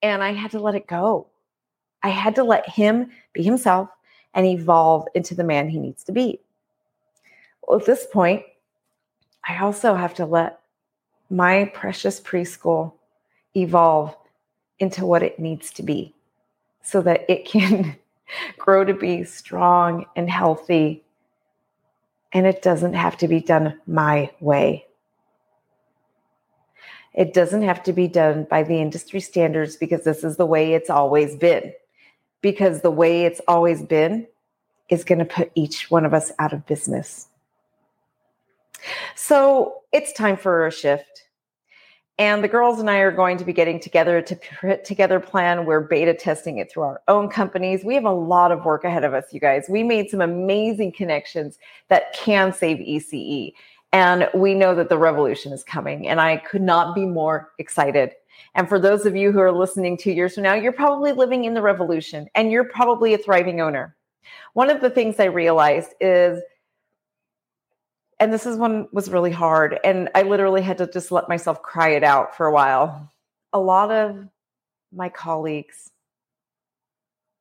And 0.03 0.23
I 0.23 0.33
had 0.33 0.51
to 0.51 0.61
let 0.61 0.75
it 0.75 0.87
go. 0.87 1.27
I 2.03 2.11
had 2.11 2.35
to 2.37 2.45
let 2.45 2.69
him 2.69 3.11
be 3.33 3.43
himself 3.43 3.89
and 4.35 4.47
evolve 4.47 5.09
into 5.15 5.35
the 5.35 5.45
man 5.45 5.69
he 5.69 5.79
needs 5.79 6.05
to 6.05 6.13
be. 6.13 6.39
Well, 7.63 7.81
at 7.81 7.87
this 7.87 8.07
point, 8.13 8.45
I 9.49 9.59
also 9.59 9.95
have 9.95 10.15
to 10.15 10.27
let 10.27 10.61
my 11.31 11.71
precious 11.75 12.21
preschool 12.21 12.93
evolve 13.57 14.15
into 14.79 15.07
what 15.07 15.23
it 15.23 15.39
needs 15.39 15.71
to 15.73 15.83
be 15.83 16.15
so 16.83 17.01
that 17.03 17.25
it 17.29 17.47
can 17.47 17.97
grow 18.59 18.85
to 18.85 18.95
be 18.95 19.25
strong 19.25 20.05
and 20.15 20.31
healthy. 20.31 21.03
And 22.37 22.47
it 22.47 22.61
doesn't 22.61 22.93
have 22.93 23.17
to 23.17 23.29
be 23.29 23.41
done 23.41 23.81
my 23.87 24.31
way. 24.41 24.85
It 27.15 27.33
doesn't 27.33 27.63
have 27.63 27.83
to 27.85 27.95
be 27.95 28.09
done 28.09 28.45
by 28.51 28.63
the 28.63 28.79
industry 28.79 29.21
standards 29.21 29.77
because 29.77 30.05
this 30.05 30.23
is 30.23 30.37
the 30.37 30.45
way 30.45 30.75
it's 30.75 30.91
always 30.91 31.35
been. 31.35 31.73
Because 32.43 32.83
the 32.83 32.91
way 32.91 33.25
it's 33.25 33.41
always 33.49 33.83
been 33.83 34.27
is 34.91 35.03
going 35.03 35.21
to 35.21 35.25
put 35.25 35.51
each 35.55 35.91
one 35.91 36.05
of 36.05 36.13
us 36.13 36.31
out 36.39 36.53
of 36.53 36.67
business. 36.67 37.29
So 39.15 39.81
it's 39.91 40.13
time 40.13 40.37
for 40.37 40.67
a 40.67 40.71
shift. 40.71 41.26
And 42.19 42.43
the 42.43 42.49
girls 42.49 42.81
and 42.81 42.89
I 42.89 42.99
are 42.99 43.13
going 43.13 43.37
to 43.37 43.45
be 43.45 43.53
getting 43.53 43.79
together 43.79 44.23
to 44.23 44.37
put 44.61 44.85
together 44.85 45.21
plan. 45.21 45.67
We're 45.67 45.81
beta 45.81 46.15
testing 46.15 46.59
it 46.59 46.71
through 46.71 46.85
our 46.85 47.03
own 47.09 47.29
companies. 47.29 47.85
We 47.85 47.95
have 47.95 48.07
a 48.07 48.11
lot 48.11 48.53
of 48.53 48.65
work 48.65 48.85
ahead 48.85 49.05
of 49.05 49.13
us, 49.13 49.27
you 49.33 49.41
guys. 49.41 49.67
We 49.69 49.83
made 49.83 50.09
some 50.09 50.23
amazing 50.23 50.93
connections 50.93 51.59
that 51.89 52.15
can 52.15 52.55
save 52.55 52.79
ECE. 52.79 53.53
And 53.93 54.31
we 54.35 54.55
know 54.55 54.75
that 54.75 54.89
the 54.89 54.97
revolution 54.97 55.53
is 55.53 55.63
coming. 55.63 56.09
And 56.09 56.19
I 56.19 56.39
could 56.39 56.63
not 56.63 56.95
be 56.95 57.05
more 57.05 57.53
excited. 57.59 58.13
And 58.55 58.67
for 58.67 58.79
those 58.79 59.05
of 59.05 59.15
you 59.15 59.31
who 59.31 59.41
are 59.41 59.53
listening 59.53 59.99
two 59.99 60.13
years 60.13 60.35
from 60.35 60.45
now, 60.45 60.55
you're 60.55 60.73
probably 60.73 61.13
living 61.13 61.45
in 61.45 61.53
the 61.53 61.63
revolution 61.63 62.29
and 62.35 62.51
you're 62.51 62.65
probably 62.65 63.13
a 63.13 63.19
thriving 63.19 63.61
owner. 63.61 63.95
One 64.55 64.71
of 64.71 64.81
the 64.81 64.91
things 64.91 65.21
I 65.21 65.27
realized 65.27 65.93
is 66.01 66.41
and 68.19 68.33
this 68.33 68.47
is 68.47 68.57
one 68.57 68.89
was 68.93 69.11
really 69.11 69.31
hard 69.31 69.79
and 69.85 70.09
i 70.15 70.23
literally 70.23 70.63
had 70.63 70.79
to 70.79 70.87
just 70.87 71.13
let 71.13 71.29
myself 71.29 71.63
cry 71.63 71.91
it 71.91 72.05
out 72.05 72.37
for 72.37 72.47
a 72.47 72.53
while. 72.53 73.11
A 73.53 73.61
lot 73.61 73.91
of 73.91 74.29
my 74.93 75.09
colleagues 75.09 75.91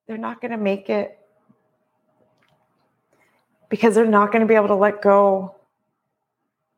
they're 0.07 0.17
not 0.17 0.39
going 0.41 0.51
to 0.51 0.57
make 0.57 0.89
it 0.89 1.17
because 3.69 3.95
they're 3.95 4.05
not 4.05 4.31
going 4.31 4.41
to 4.41 4.47
be 4.47 4.53
able 4.53 4.67
to 4.67 4.75
let 4.75 5.01
go. 5.01 5.55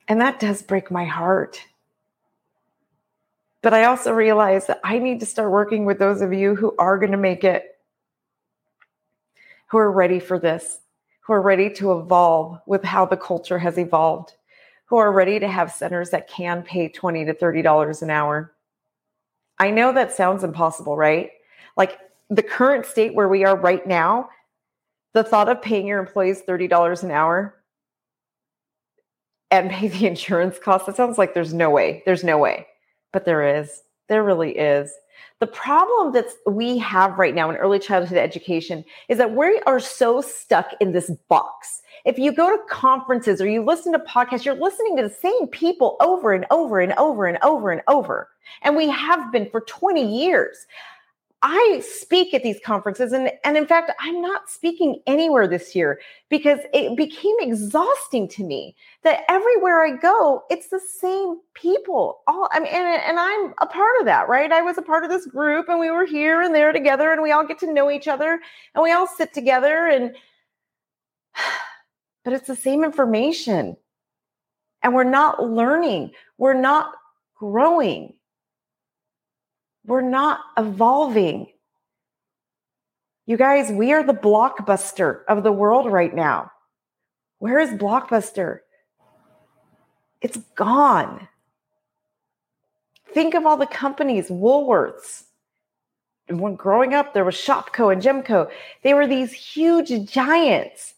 And 0.07 0.21
that 0.21 0.39
does 0.39 0.61
break 0.61 0.89
my 0.89 1.05
heart. 1.05 1.61
But 3.61 3.73
i 3.73 3.85
also 3.85 4.13
realize 4.13 4.67
that 4.67 4.79
i 4.83 4.97
need 4.97 5.19
to 5.19 5.25
start 5.25 5.51
working 5.51 5.83
with 5.83 5.99
those 5.99 6.21
of 6.21 6.31
you 6.31 6.55
who 6.55 6.73
are 6.79 6.97
going 6.97 7.11
to 7.11 7.17
make 7.17 7.43
it 7.43 7.77
who 9.67 9.77
are 9.77 9.91
ready 9.91 10.19
for 10.19 10.39
this 10.39 10.79
who 11.27 11.33
are 11.33 11.41
ready 11.41 11.69
to 11.69 11.99
evolve 11.99 12.57
with 12.65 12.85
how 12.85 13.05
the 13.05 13.17
culture 13.17 13.59
has 13.59 13.77
evolved, 13.77 14.33
who 14.85 14.95
are 14.95 15.11
ready 15.11 15.39
to 15.39 15.47
have 15.47 15.73
centers 15.73 16.09
that 16.11 16.29
can 16.29 16.63
pay 16.63 16.87
20 16.87 17.25
to 17.25 17.33
$30 17.33 18.01
an 18.01 18.09
hour. 18.09 18.53
I 19.59 19.69
know 19.69 19.91
that 19.91 20.13
sounds 20.13 20.45
impossible, 20.45 20.95
right? 20.95 21.31
Like 21.75 21.99
the 22.29 22.43
current 22.43 22.85
state 22.85 23.13
where 23.13 23.27
we 23.27 23.43
are 23.43 23.57
right 23.57 23.85
now, 23.85 24.29
the 25.13 25.23
thought 25.23 25.49
of 25.49 25.61
paying 25.61 25.85
your 25.85 25.99
employees 25.99 26.43
$30 26.47 27.03
an 27.03 27.11
hour 27.11 27.55
and 29.51 29.69
pay 29.69 29.89
the 29.89 30.07
insurance 30.07 30.57
costs, 30.57 30.87
that 30.87 30.95
sounds 30.95 31.17
like 31.17 31.33
there's 31.33 31.53
no 31.53 31.69
way. 31.69 32.03
There's 32.05 32.23
no 32.23 32.37
way. 32.37 32.67
But 33.11 33.25
there 33.25 33.59
is. 33.59 33.83
There 34.07 34.23
really 34.23 34.57
is. 34.57 34.93
The 35.39 35.47
problem 35.47 36.13
that 36.13 36.27
we 36.47 36.77
have 36.79 37.17
right 37.19 37.35
now 37.35 37.49
in 37.49 37.57
early 37.57 37.79
childhood 37.79 38.17
education 38.17 38.83
is 39.07 39.17
that 39.17 39.35
we 39.35 39.61
are 39.67 39.79
so 39.79 40.21
stuck 40.21 40.71
in 40.79 40.93
this 40.93 41.11
box. 41.29 41.81
If 42.05 42.17
you 42.17 42.31
go 42.31 42.49
to 42.49 42.63
conferences 42.69 43.41
or 43.41 43.47
you 43.47 43.63
listen 43.63 43.91
to 43.93 43.99
podcasts, 43.99 44.45
you're 44.45 44.55
listening 44.55 44.97
to 44.97 45.03
the 45.03 45.09
same 45.09 45.47
people 45.47 45.97
over 45.99 46.33
and 46.33 46.45
over 46.49 46.79
and 46.79 46.93
over 46.93 47.27
and 47.27 47.37
over 47.43 47.71
and 47.71 47.81
over. 47.87 48.29
And 48.61 48.75
we 48.75 48.89
have 48.89 49.31
been 49.31 49.49
for 49.49 49.61
20 49.61 50.23
years. 50.23 50.65
I 51.43 51.83
speak 51.87 52.33
at 52.33 52.41
these 52.41 52.59
conferences, 52.65 53.13
and, 53.13 53.31
and 53.43 53.57
in 53.57 53.67
fact, 53.67 53.91
I'm 53.99 54.21
not 54.21 54.49
speaking 54.49 55.01
anywhere 55.05 55.47
this 55.47 55.75
year 55.75 55.99
because 56.29 56.59
it 56.73 56.97
became 56.97 57.35
exhausting 57.39 58.27
to 58.29 58.43
me 58.43 58.75
that 59.03 59.23
everywhere 59.29 59.85
I 59.85 59.97
go, 59.97 60.43
it's 60.49 60.69
the 60.69 60.79
same 60.79 61.39
people. 61.53 62.21
All 62.25 62.49
I 62.51 62.59
mean, 62.59 62.73
and, 62.73 63.01
and 63.03 63.19
I'm 63.19 63.53
a 63.59 63.67
part 63.67 63.99
of 63.99 64.05
that, 64.05 64.27
right? 64.27 64.51
I 64.51 64.63
was 64.63 64.79
a 64.79 64.81
part 64.81 65.03
of 65.03 65.11
this 65.11 65.27
group, 65.27 65.69
and 65.69 65.79
we 65.79 65.91
were 65.91 66.07
here 66.07 66.41
and 66.41 66.55
there 66.55 66.71
together, 66.71 67.11
and 67.11 67.21
we 67.21 67.31
all 67.31 67.45
get 67.45 67.59
to 67.59 67.71
know 67.71 67.91
each 67.91 68.07
other, 68.07 68.39
and 68.73 68.83
we 68.83 68.91
all 68.91 69.07
sit 69.07 69.31
together, 69.31 69.87
and 69.87 70.15
but 72.23 72.33
it's 72.33 72.47
the 72.47 72.55
same 72.55 72.83
information, 72.83 73.77
and 74.81 74.95
we're 74.95 75.03
not 75.03 75.43
learning, 75.43 76.11
we're 76.39 76.59
not 76.59 76.93
growing 77.35 78.13
we're 79.87 80.01
not 80.01 80.41
evolving. 80.57 81.47
You 83.25 83.37
guys, 83.37 83.71
we 83.71 83.93
are 83.93 84.03
the 84.03 84.13
blockbuster 84.13 85.21
of 85.27 85.43
the 85.43 85.51
world 85.51 85.91
right 85.91 86.13
now. 86.13 86.51
Where 87.39 87.59
is 87.59 87.69
Blockbuster? 87.71 88.59
It's 90.21 90.37
gone. 90.55 91.27
Think 93.13 93.33
of 93.33 93.45
all 93.45 93.57
the 93.57 93.67
companies, 93.67 94.29
Woolworths. 94.29 95.23
When 96.29 96.55
growing 96.55 96.93
up, 96.93 97.13
there 97.13 97.23
was 97.23 97.35
ShopKo 97.35 97.93
and 97.93 98.01
Gemco. 98.01 98.49
They 98.81 98.93
were 98.93 99.07
these 99.07 99.31
huge 99.31 100.09
giants. 100.11 100.95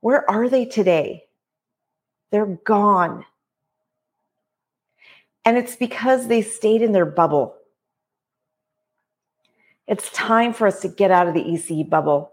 Where 0.00 0.28
are 0.30 0.48
they 0.48 0.64
today? 0.64 1.24
They're 2.30 2.46
gone. 2.46 3.26
And 5.44 5.58
it's 5.58 5.76
because 5.76 6.28
they 6.28 6.42
stayed 6.42 6.80
in 6.80 6.92
their 6.92 7.06
bubble. 7.06 7.59
It's 9.90 10.08
time 10.12 10.52
for 10.52 10.68
us 10.68 10.80
to 10.82 10.88
get 10.88 11.10
out 11.10 11.26
of 11.26 11.34
the 11.34 11.42
ECE 11.42 11.90
bubble. 11.90 12.30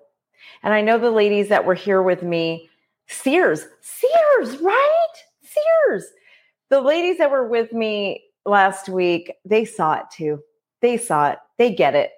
And 0.62 0.76
I 0.76 0.82
know 0.82 1.00
the 1.00 1.10
ladies 1.10 1.50
that 1.50 1.66
were 1.66 1.74
here 1.74 2.04
with 2.04 2.22
me, 2.22 2.70
Sears, 3.08 3.66
Sears, 3.82 4.58
right? 4.58 5.14
Sears. 5.42 6.06
The 6.70 6.82
ladies 6.82 7.18
that 7.18 7.32
were 7.32 7.48
with 7.48 7.74
me 7.74 8.24
last 8.46 8.90
week, 8.90 9.34
they 9.44 9.66
saw 9.66 9.96
it 9.96 10.04
too. 10.12 10.40
They 10.84 10.98
saw 10.98 11.32
it, 11.32 11.40
they 11.58 11.74
get 11.74 11.96
it. 11.96 12.12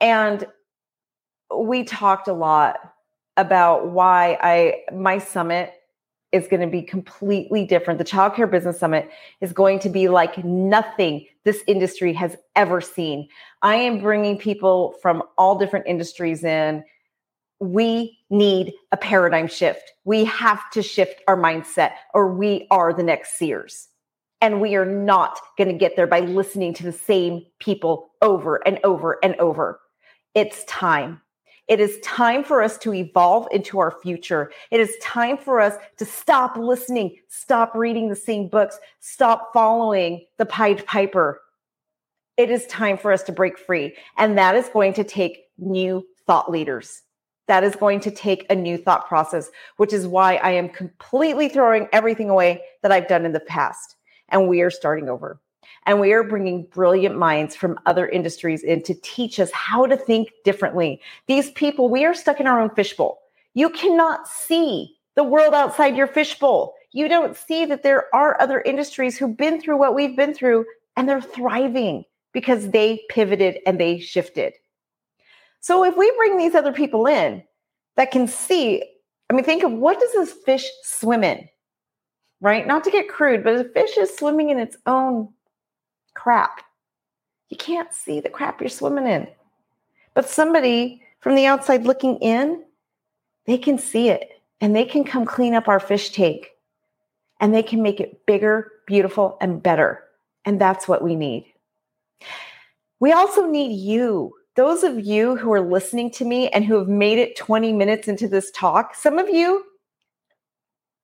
And 0.00 0.44
we 1.56 1.84
talked 1.84 2.26
a 2.26 2.32
lot 2.32 2.80
about 3.36 3.90
why 3.90 4.36
I 4.42 4.82
my 4.92 5.18
summit 5.18 5.74
is 6.32 6.46
going 6.46 6.60
to 6.60 6.66
be 6.66 6.82
completely 6.82 7.64
different. 7.64 7.98
The 7.98 8.04
Child 8.04 8.34
Care 8.34 8.46
Business 8.46 8.78
Summit 8.78 9.10
is 9.40 9.52
going 9.52 9.80
to 9.80 9.88
be 9.88 10.08
like 10.08 10.44
nothing 10.44 11.26
this 11.44 11.62
industry 11.66 12.12
has 12.12 12.36
ever 12.54 12.80
seen. 12.80 13.28
I 13.62 13.76
am 13.76 14.00
bringing 14.00 14.38
people 14.38 14.94
from 15.02 15.22
all 15.36 15.58
different 15.58 15.86
industries 15.86 16.44
in. 16.44 16.84
We 17.58 18.18
need 18.30 18.72
a 18.92 18.96
paradigm 18.96 19.48
shift. 19.48 19.92
We 20.04 20.24
have 20.26 20.60
to 20.72 20.82
shift 20.82 21.20
our 21.26 21.36
mindset, 21.36 21.92
or 22.14 22.32
we 22.32 22.66
are 22.70 22.92
the 22.92 23.02
next 23.02 23.36
Sears. 23.36 23.88
And 24.40 24.60
we 24.60 24.76
are 24.76 24.86
not 24.86 25.38
going 25.58 25.68
to 25.68 25.74
get 25.74 25.96
there 25.96 26.06
by 26.06 26.20
listening 26.20 26.72
to 26.74 26.84
the 26.84 26.92
same 26.92 27.44
people 27.58 28.10
over 28.22 28.56
and 28.66 28.78
over 28.84 29.18
and 29.22 29.34
over. 29.36 29.80
It's 30.34 30.64
time. 30.64 31.20
It 31.70 31.78
is 31.78 32.00
time 32.00 32.42
for 32.42 32.62
us 32.62 32.76
to 32.78 32.92
evolve 32.92 33.46
into 33.52 33.78
our 33.78 33.92
future. 33.92 34.50
It 34.72 34.80
is 34.80 34.96
time 35.00 35.38
for 35.38 35.60
us 35.60 35.76
to 35.98 36.04
stop 36.04 36.56
listening, 36.56 37.16
stop 37.28 37.76
reading 37.76 38.08
the 38.08 38.16
same 38.16 38.48
books, 38.48 38.80
stop 38.98 39.52
following 39.52 40.26
the 40.36 40.46
Pied 40.46 40.84
Piper. 40.84 41.40
It 42.36 42.50
is 42.50 42.66
time 42.66 42.98
for 42.98 43.12
us 43.12 43.22
to 43.22 43.32
break 43.32 43.56
free. 43.56 43.94
And 44.18 44.36
that 44.36 44.56
is 44.56 44.68
going 44.68 44.94
to 44.94 45.04
take 45.04 45.44
new 45.58 46.04
thought 46.26 46.50
leaders. 46.50 47.02
That 47.46 47.62
is 47.62 47.76
going 47.76 48.00
to 48.00 48.10
take 48.10 48.46
a 48.50 48.56
new 48.56 48.76
thought 48.76 49.06
process, 49.06 49.48
which 49.76 49.92
is 49.92 50.08
why 50.08 50.36
I 50.36 50.50
am 50.50 50.70
completely 50.70 51.48
throwing 51.48 51.86
everything 51.92 52.30
away 52.30 52.62
that 52.82 52.90
I've 52.90 53.06
done 53.06 53.24
in 53.24 53.32
the 53.32 53.38
past. 53.38 53.94
And 54.28 54.48
we 54.48 54.62
are 54.62 54.70
starting 54.70 55.08
over. 55.08 55.40
And 55.86 56.00
we 56.00 56.12
are 56.12 56.22
bringing 56.22 56.64
brilliant 56.64 57.16
minds 57.16 57.56
from 57.56 57.78
other 57.86 58.08
industries 58.08 58.62
in 58.62 58.82
to 58.82 58.94
teach 59.02 59.40
us 59.40 59.50
how 59.52 59.86
to 59.86 59.96
think 59.96 60.30
differently. 60.44 61.00
These 61.26 61.50
people, 61.52 61.88
we 61.88 62.04
are 62.04 62.14
stuck 62.14 62.40
in 62.40 62.46
our 62.46 62.60
own 62.60 62.70
fishbowl. 62.70 63.20
You 63.54 63.70
cannot 63.70 64.28
see 64.28 64.96
the 65.16 65.24
world 65.24 65.54
outside 65.54 65.96
your 65.96 66.06
fishbowl. 66.06 66.74
You 66.92 67.08
don't 67.08 67.36
see 67.36 67.64
that 67.66 67.82
there 67.82 68.14
are 68.14 68.40
other 68.40 68.60
industries 68.60 69.16
who've 69.16 69.36
been 69.36 69.60
through 69.60 69.78
what 69.78 69.94
we've 69.94 70.16
been 70.16 70.34
through 70.34 70.66
and 70.96 71.08
they're 71.08 71.20
thriving 71.20 72.04
because 72.32 72.70
they 72.70 73.02
pivoted 73.08 73.58
and 73.66 73.80
they 73.80 73.98
shifted. 73.98 74.54
So 75.60 75.84
if 75.84 75.96
we 75.96 76.12
bring 76.16 76.36
these 76.36 76.54
other 76.54 76.72
people 76.72 77.06
in 77.06 77.42
that 77.96 78.10
can 78.10 78.26
see, 78.26 78.82
I 79.28 79.34
mean, 79.34 79.44
think 79.44 79.62
of 79.62 79.72
what 79.72 80.00
does 80.00 80.12
this 80.12 80.32
fish 80.44 80.66
swim 80.82 81.22
in? 81.22 81.48
Right? 82.40 82.66
Not 82.66 82.84
to 82.84 82.90
get 82.90 83.08
crude, 83.08 83.44
but 83.44 83.56
a 83.56 83.64
fish 83.64 83.96
is 83.98 84.16
swimming 84.16 84.50
in 84.50 84.58
its 84.58 84.76
own 84.86 85.28
crap. 86.22 86.62
You 87.48 87.56
can't 87.56 87.92
see 87.94 88.20
the 88.20 88.28
crap 88.28 88.60
you're 88.60 88.68
swimming 88.68 89.06
in. 89.06 89.26
But 90.14 90.28
somebody 90.28 91.02
from 91.20 91.34
the 91.34 91.46
outside 91.46 91.84
looking 91.84 92.16
in, 92.18 92.62
they 93.46 93.56
can 93.56 93.78
see 93.78 94.10
it 94.10 94.42
and 94.60 94.76
they 94.76 94.84
can 94.84 95.04
come 95.04 95.24
clean 95.24 95.54
up 95.54 95.66
our 95.66 95.80
fish 95.80 96.10
tank 96.10 96.50
and 97.40 97.54
they 97.54 97.62
can 97.62 97.82
make 97.82 98.00
it 98.00 98.26
bigger, 98.26 98.70
beautiful, 98.86 99.38
and 99.40 99.62
better. 99.62 100.04
And 100.44 100.60
that's 100.60 100.86
what 100.86 101.02
we 101.02 101.16
need. 101.16 101.46
We 103.00 103.12
also 103.12 103.46
need 103.46 103.74
you. 103.74 104.34
Those 104.56 104.82
of 104.82 105.00
you 105.00 105.36
who 105.36 105.52
are 105.52 105.60
listening 105.60 106.10
to 106.12 106.24
me 106.26 106.48
and 106.50 106.66
who 106.66 106.78
have 106.78 106.88
made 106.88 107.18
it 107.18 107.36
20 107.36 107.72
minutes 107.72 108.08
into 108.08 108.28
this 108.28 108.50
talk, 108.50 108.94
some 108.94 109.18
of 109.18 109.30
you, 109.30 109.64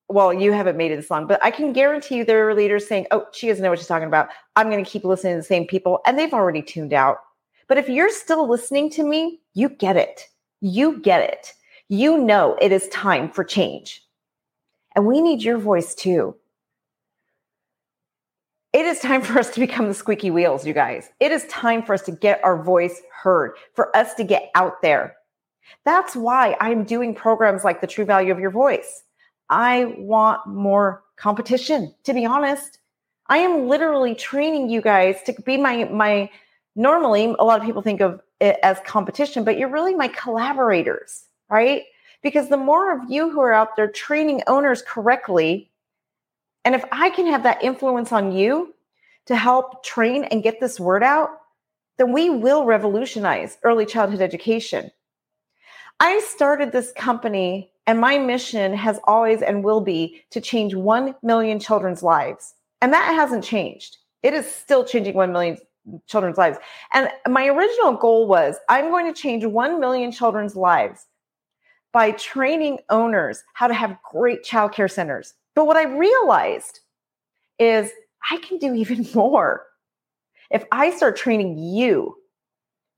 well, 0.08 0.32
you 0.32 0.52
haven't 0.52 0.76
made 0.76 0.92
it 0.92 0.96
this 0.96 1.10
long, 1.10 1.26
but 1.26 1.44
I 1.44 1.50
can 1.50 1.72
guarantee 1.72 2.16
you 2.16 2.24
there 2.24 2.48
are 2.48 2.54
leaders 2.54 2.86
saying, 2.86 3.06
oh, 3.10 3.26
she 3.32 3.48
doesn't 3.48 3.62
know 3.62 3.70
what 3.70 3.78
she's 3.78 3.88
talking 3.88 4.06
about. 4.06 4.28
I'm 4.54 4.70
going 4.70 4.84
to 4.84 4.90
keep 4.90 5.04
listening 5.04 5.34
to 5.34 5.38
the 5.38 5.42
same 5.42 5.66
people. 5.66 6.00
And 6.06 6.18
they've 6.18 6.32
already 6.32 6.62
tuned 6.62 6.92
out. 6.92 7.18
But 7.68 7.78
if 7.78 7.88
you're 7.88 8.10
still 8.10 8.48
listening 8.48 8.90
to 8.90 9.04
me, 9.04 9.40
you 9.54 9.68
get 9.68 9.96
it. 9.96 10.28
You 10.60 10.98
get 11.00 11.22
it. 11.22 11.52
You 11.88 12.18
know 12.18 12.56
it 12.60 12.72
is 12.72 12.88
time 12.88 13.30
for 13.30 13.42
change. 13.42 14.02
And 14.94 15.06
we 15.06 15.20
need 15.20 15.42
your 15.42 15.58
voice 15.58 15.94
too. 15.94 16.36
It 18.72 18.84
is 18.86 18.98
time 19.00 19.22
for 19.22 19.38
us 19.38 19.50
to 19.50 19.60
become 19.60 19.88
the 19.88 19.94
squeaky 19.94 20.30
wheels, 20.30 20.66
you 20.66 20.72
guys. 20.72 21.10
It 21.18 21.32
is 21.32 21.46
time 21.46 21.82
for 21.82 21.94
us 21.94 22.02
to 22.02 22.12
get 22.12 22.44
our 22.44 22.62
voice 22.62 23.02
heard, 23.10 23.56
for 23.74 23.94
us 23.96 24.14
to 24.14 24.24
get 24.24 24.50
out 24.54 24.82
there. 24.82 25.16
That's 25.84 26.14
why 26.14 26.56
I'm 26.60 26.84
doing 26.84 27.14
programs 27.14 27.64
like 27.64 27.80
the 27.80 27.86
true 27.86 28.04
value 28.04 28.32
of 28.32 28.38
your 28.38 28.50
voice. 28.50 29.02
I 29.48 29.94
want 29.98 30.46
more 30.46 31.04
competition, 31.16 31.94
to 32.04 32.14
be 32.14 32.26
honest. 32.26 32.78
I 33.28 33.38
am 33.38 33.68
literally 33.68 34.14
training 34.14 34.68
you 34.68 34.80
guys 34.80 35.22
to 35.24 35.34
be 35.44 35.56
my 35.56 35.84
my 35.84 36.30
normally 36.74 37.34
a 37.38 37.44
lot 37.44 37.58
of 37.58 37.66
people 37.66 37.82
think 37.82 38.00
of 38.00 38.20
it 38.40 38.58
as 38.62 38.78
competition, 38.84 39.44
but 39.44 39.58
you're 39.58 39.70
really 39.70 39.94
my 39.94 40.08
collaborators, 40.08 41.24
right? 41.48 41.84
Because 42.22 42.48
the 42.48 42.56
more 42.56 42.92
of 42.92 43.10
you 43.10 43.30
who 43.30 43.40
are 43.40 43.52
out 43.52 43.76
there 43.76 43.88
training 43.88 44.42
owners 44.46 44.82
correctly, 44.82 45.70
and 46.64 46.74
if 46.74 46.84
I 46.92 47.10
can 47.10 47.26
have 47.26 47.44
that 47.44 47.62
influence 47.62 48.12
on 48.12 48.32
you 48.32 48.74
to 49.26 49.36
help 49.36 49.84
train 49.84 50.24
and 50.24 50.42
get 50.42 50.60
this 50.60 50.78
word 50.78 51.02
out, 51.02 51.30
then 51.98 52.12
we 52.12 52.30
will 52.30 52.64
revolutionize 52.64 53.58
early 53.62 53.86
childhood 53.86 54.20
education. 54.20 54.90
I 55.98 56.20
started 56.20 56.72
this 56.72 56.92
company, 56.92 57.70
and 57.86 58.00
my 58.00 58.18
mission 58.18 58.72
has 58.74 58.98
always 59.04 59.42
and 59.42 59.62
will 59.62 59.80
be 59.80 60.22
to 60.30 60.40
change 60.40 60.74
1 60.74 61.14
million 61.22 61.60
children's 61.60 62.02
lives. 62.02 62.54
And 62.80 62.92
that 62.92 63.14
hasn't 63.14 63.44
changed. 63.44 63.98
It 64.22 64.34
is 64.34 64.50
still 64.50 64.84
changing 64.84 65.14
1 65.14 65.32
million 65.32 65.56
children's 66.06 66.36
lives. 66.36 66.58
And 66.92 67.08
my 67.28 67.46
original 67.46 67.92
goal 67.92 68.26
was 68.26 68.56
I'm 68.68 68.90
going 68.90 69.12
to 69.12 69.18
change 69.18 69.44
1 69.44 69.80
million 69.80 70.10
children's 70.10 70.56
lives 70.56 71.06
by 71.92 72.10
training 72.12 72.78
owners 72.90 73.42
how 73.54 73.68
to 73.68 73.74
have 73.74 73.96
great 74.10 74.44
childcare 74.44 74.90
centers. 74.90 75.34
But 75.54 75.66
what 75.66 75.76
I 75.76 75.84
realized 75.84 76.80
is 77.58 77.90
I 78.30 78.38
can 78.38 78.58
do 78.58 78.74
even 78.74 79.06
more. 79.14 79.64
If 80.50 80.64
I 80.72 80.90
start 80.90 81.16
training 81.16 81.58
you 81.58 82.16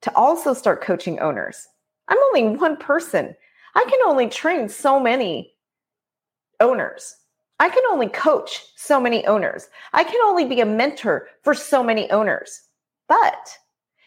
to 0.02 0.14
also 0.14 0.54
start 0.54 0.82
coaching 0.82 1.18
owners, 1.20 1.66
I'm 2.08 2.18
only 2.28 2.56
one 2.56 2.76
person. 2.76 3.34
I 3.74 3.84
can 3.84 3.98
only 4.06 4.28
train 4.28 4.68
so 4.68 4.98
many 5.00 5.54
owners. 6.60 7.14
I 7.60 7.68
can 7.68 7.82
only 7.90 8.08
coach 8.08 8.64
so 8.76 9.00
many 9.00 9.26
owners. 9.26 9.68
I 9.92 10.04
can 10.04 10.20
only 10.24 10.44
be 10.44 10.60
a 10.60 10.66
mentor 10.66 11.28
for 11.42 11.54
so 11.54 11.82
many 11.82 12.10
owners. 12.10 12.60
But 13.08 13.56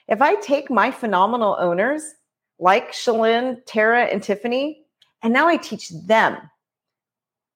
if 0.07 0.21
I 0.21 0.35
take 0.35 0.69
my 0.69 0.91
phenomenal 0.91 1.57
owners 1.59 2.03
like 2.59 2.91
Shalyn, 2.91 3.57
Tara, 3.65 4.05
and 4.05 4.21
Tiffany, 4.21 4.83
and 5.23 5.33
now 5.33 5.47
I 5.47 5.57
teach 5.57 5.89
them 6.07 6.37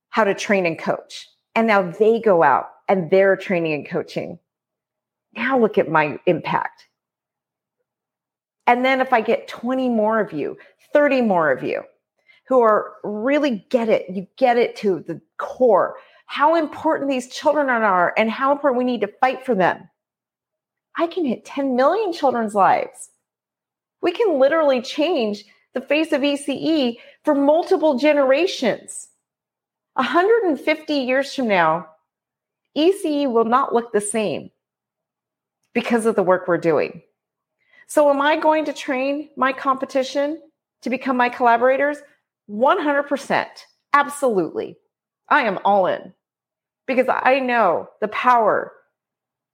how 0.09 0.23
to 0.23 0.33
train 0.33 0.65
and 0.65 0.77
coach, 0.77 1.27
and 1.55 1.67
now 1.67 1.91
they 1.91 2.19
go 2.19 2.43
out 2.43 2.67
and 2.87 3.09
they're 3.09 3.35
training 3.35 3.73
and 3.73 3.87
coaching. 3.87 4.39
Now 5.35 5.59
look 5.59 5.77
at 5.77 5.89
my 5.89 6.19
impact. 6.25 6.87
And 8.67 8.83
then 8.83 9.01
if 9.01 9.13
I 9.13 9.21
get 9.21 9.47
20 9.47 9.89
more 9.89 10.19
of 10.19 10.33
you, 10.33 10.57
30 10.93 11.21
more 11.21 11.51
of 11.51 11.63
you 11.63 11.83
who 12.47 12.61
are 12.61 12.93
really 13.03 13.65
get 13.69 13.89
it, 13.89 14.09
you 14.09 14.27
get 14.37 14.57
it 14.57 14.75
to 14.77 15.03
the 15.07 15.19
core, 15.37 15.95
how 16.27 16.55
important 16.55 17.09
these 17.09 17.27
children 17.29 17.69
are 17.69 18.13
and 18.17 18.29
how 18.29 18.51
important 18.51 18.77
we 18.77 18.91
need 18.91 19.01
to 19.01 19.13
fight 19.19 19.45
for 19.45 19.55
them. 19.55 19.89
I 20.97 21.07
can 21.07 21.25
hit 21.25 21.45
10 21.45 21.75
million 21.75 22.13
children's 22.13 22.55
lives. 22.55 23.09
We 24.01 24.11
can 24.11 24.39
literally 24.39 24.81
change 24.81 25.43
the 25.73 25.81
face 25.81 26.11
of 26.11 26.21
ECE 26.21 26.97
for 27.23 27.35
multiple 27.35 27.97
generations. 27.97 29.09
150 29.95 30.93
years 30.93 31.33
from 31.33 31.47
now, 31.47 31.87
ECE 32.77 33.31
will 33.31 33.45
not 33.45 33.73
look 33.73 33.91
the 33.91 34.01
same 34.01 34.51
because 35.73 36.05
of 36.05 36.15
the 36.15 36.23
work 36.23 36.47
we're 36.47 36.57
doing. 36.57 37.01
So, 37.87 38.09
am 38.09 38.21
I 38.21 38.37
going 38.37 38.65
to 38.65 38.73
train 38.73 39.29
my 39.37 39.53
competition 39.53 40.41
to 40.81 40.89
become 40.89 41.17
my 41.17 41.29
collaborators? 41.29 41.97
100%. 42.49 43.47
Absolutely. 43.93 44.77
I 45.29 45.43
am 45.43 45.59
all 45.65 45.87
in 45.87 46.13
because 46.85 47.07
I 47.09 47.39
know 47.39 47.89
the 48.01 48.07
power 48.09 48.71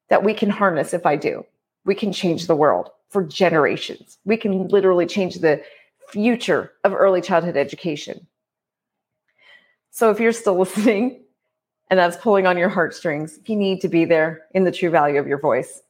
that 0.09 0.23
we 0.23 0.33
can 0.33 0.49
harness 0.49 0.93
if 0.93 1.05
I 1.05 1.15
do. 1.15 1.45
We 1.85 1.95
can 1.95 2.11
change 2.11 2.47
the 2.47 2.55
world 2.55 2.89
for 3.09 3.23
generations. 3.23 4.17
We 4.25 4.37
can 4.37 4.67
literally 4.67 5.05
change 5.05 5.35
the 5.35 5.63
future 6.09 6.71
of 6.83 6.93
early 6.93 7.21
childhood 7.21 7.57
education. 7.57 8.27
So 9.91 10.09
if 10.09 10.19
you're 10.19 10.33
still 10.33 10.57
listening 10.59 11.23
and 11.89 11.99
that's 11.99 12.17
pulling 12.17 12.45
on 12.45 12.57
your 12.57 12.69
heartstrings, 12.69 13.39
you 13.45 13.55
need 13.55 13.81
to 13.81 13.89
be 13.89 14.05
there 14.05 14.41
in 14.53 14.63
the 14.63 14.71
true 14.71 14.89
value 14.89 15.19
of 15.19 15.27
your 15.27 15.39
voice 15.39 15.81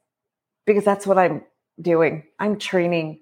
because 0.65 0.83
that's 0.83 1.07
what 1.07 1.17
I'm 1.17 1.43
doing. 1.81 2.23
I'm 2.39 2.57
training. 2.57 3.21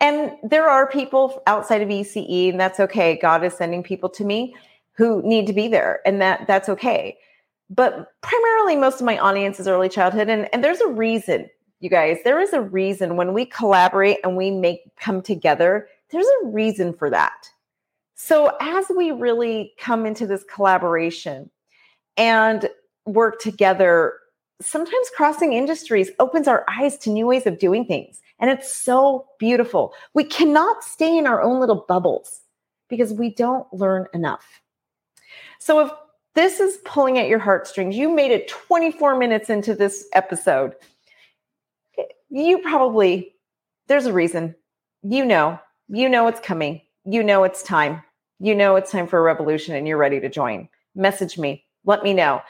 And 0.00 0.32
there 0.42 0.68
are 0.68 0.86
people 0.88 1.42
outside 1.46 1.82
of 1.82 1.88
ECE, 1.88 2.50
and 2.50 2.60
that's 2.60 2.80
okay. 2.80 3.18
God 3.20 3.44
is 3.44 3.54
sending 3.54 3.82
people 3.82 4.08
to 4.10 4.24
me 4.24 4.54
who 4.92 5.22
need 5.22 5.46
to 5.46 5.52
be 5.52 5.68
there, 5.68 6.00
and 6.04 6.20
that 6.20 6.46
that's 6.46 6.68
okay. 6.68 7.16
But 7.68 8.12
primarily 8.20 8.76
most 8.76 9.00
of 9.00 9.06
my 9.06 9.18
audience 9.18 9.58
is 9.58 9.66
early 9.66 9.88
childhood 9.88 10.28
and, 10.28 10.48
and 10.52 10.62
there's 10.62 10.80
a 10.80 10.88
reason 10.88 11.48
you 11.80 11.90
guys. 11.90 12.18
There 12.24 12.40
is 12.40 12.52
a 12.52 12.60
reason 12.60 13.16
when 13.16 13.32
we 13.32 13.44
collaborate 13.44 14.18
and 14.22 14.36
we 14.36 14.50
make 14.50 14.82
come 14.96 15.20
together 15.20 15.88
there's 16.10 16.26
a 16.42 16.46
reason 16.46 16.92
for 16.92 17.10
that. 17.10 17.50
So 18.14 18.56
as 18.60 18.86
we 18.96 19.10
really 19.10 19.72
come 19.78 20.06
into 20.06 20.26
this 20.26 20.44
collaboration 20.44 21.50
and 22.16 22.68
work 23.04 23.40
together 23.40 24.14
sometimes 24.60 25.10
crossing 25.14 25.52
industries 25.52 26.10
opens 26.18 26.48
our 26.48 26.64
eyes 26.66 26.96
to 26.96 27.10
new 27.10 27.26
ways 27.26 27.46
of 27.46 27.58
doing 27.58 27.84
things 27.84 28.22
and 28.38 28.50
it's 28.50 28.72
so 28.72 29.26
beautiful 29.38 29.92
we 30.14 30.24
cannot 30.24 30.82
stay 30.84 31.16
in 31.16 31.26
our 31.26 31.42
own 31.42 31.60
little 31.60 31.84
bubbles 31.88 32.42
because 32.88 33.12
we 33.12 33.30
don't 33.30 33.66
learn 33.72 34.06
enough 34.14 34.60
so 35.58 35.80
if 35.80 35.90
this 36.36 36.60
is 36.60 36.76
pulling 36.84 37.18
at 37.18 37.28
your 37.28 37.38
heartstrings. 37.38 37.96
You 37.96 38.14
made 38.14 38.30
it 38.30 38.46
24 38.46 39.16
minutes 39.16 39.48
into 39.48 39.74
this 39.74 40.06
episode. 40.12 40.74
You 42.28 42.58
probably, 42.58 43.34
there's 43.88 44.04
a 44.04 44.12
reason. 44.12 44.54
You 45.02 45.24
know, 45.24 45.58
you 45.88 46.10
know 46.10 46.28
it's 46.28 46.40
coming. 46.40 46.82
You 47.06 47.24
know 47.24 47.42
it's 47.44 47.62
time. 47.62 48.02
You 48.38 48.54
know 48.54 48.76
it's 48.76 48.92
time 48.92 49.06
for 49.06 49.18
a 49.18 49.22
revolution 49.22 49.74
and 49.74 49.88
you're 49.88 49.96
ready 49.96 50.20
to 50.20 50.28
join. 50.28 50.68
Message 50.94 51.38
me. 51.38 51.64
Let 51.86 52.02
me 52.02 52.12
know. 52.12 52.42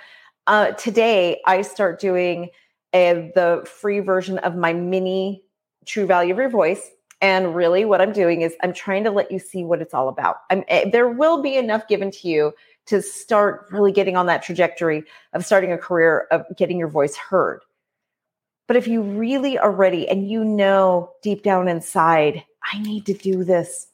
Uh, 0.49 0.73
today, 0.73 1.41
I 1.47 1.63
start 1.63 2.01
doing 2.01 2.51
a, 2.93 3.31
the 3.37 3.65
free 3.71 4.01
version 4.01 4.39
of 4.39 4.57
my 4.57 4.73
mini 4.73 5.45
True 5.87 6.07
Value 6.07 6.33
of 6.33 6.39
Your 6.39 6.49
Voice. 6.49 6.91
And 7.23 7.55
really, 7.55 7.85
what 7.87 8.03
I'm 8.03 8.13
doing 8.13 8.43
is 8.43 8.55
I'm 8.63 8.75
trying 8.75 9.05
to 9.05 9.11
let 9.11 9.33
you 9.33 9.39
see 9.39 9.65
what 9.65 9.81
it's 9.81 9.95
all 9.95 10.09
about. 10.09 10.37
I'm, 10.51 10.65
eh, 10.69 10.91
there 10.91 11.09
will 11.09 11.41
be 11.41 11.57
enough 11.57 11.89
given 11.89 12.11
to 12.11 12.29
you 12.29 12.53
to 12.87 13.01
start 13.01 13.67
really 13.71 13.91
getting 13.91 14.17
on 14.17 14.27
that 14.27 14.43
trajectory 14.43 15.03
of 15.33 15.45
starting 15.45 15.73
a 15.73 15.79
career 15.79 16.27
of 16.31 16.45
getting 16.57 16.79
your 16.79 16.89
voice 16.89 17.17
heard. 17.17 17.61
But 18.67 18.77
if 18.77 18.87
you 18.87 19.01
really 19.01 19.59
are 19.59 19.71
ready 19.71 20.09
and 20.09 20.29
you 20.29 20.45
know 20.45 21.13
deep 21.23 21.43
down 21.43 21.69
inside, 21.69 22.45
I 22.73 22.81
need 22.81 23.07
to 23.07 23.15
do 23.15 23.45
this, 23.45 23.89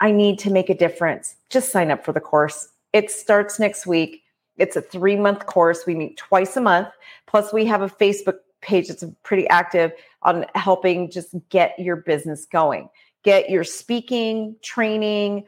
I 0.00 0.12
need 0.12 0.38
to 0.40 0.50
make 0.50 0.68
a 0.68 0.76
difference, 0.76 1.34
just 1.50 1.72
sign 1.72 1.90
up 1.90 2.04
for 2.04 2.12
the 2.12 2.20
course. 2.20 2.68
It 2.92 3.10
starts 3.10 3.58
next 3.58 3.86
week. 3.86 4.22
It's 4.58 4.76
a 4.76 4.82
three 4.82 5.16
month 5.16 5.46
course. 5.46 5.86
We 5.86 5.94
meet 5.94 6.18
twice 6.18 6.56
a 6.56 6.60
month. 6.60 6.88
Plus, 7.26 7.52
we 7.52 7.64
have 7.66 7.80
a 7.80 7.88
Facebook 7.88 8.38
page 8.62 8.88
that's 8.88 9.04
pretty 9.22 9.46
active 9.48 9.92
on 10.22 10.46
helping 10.54 11.10
just 11.10 11.34
get 11.50 11.78
your 11.78 11.96
business 11.96 12.46
going 12.46 12.88
get 13.22 13.50
your 13.50 13.64
speaking 13.64 14.56
training. 14.62 15.44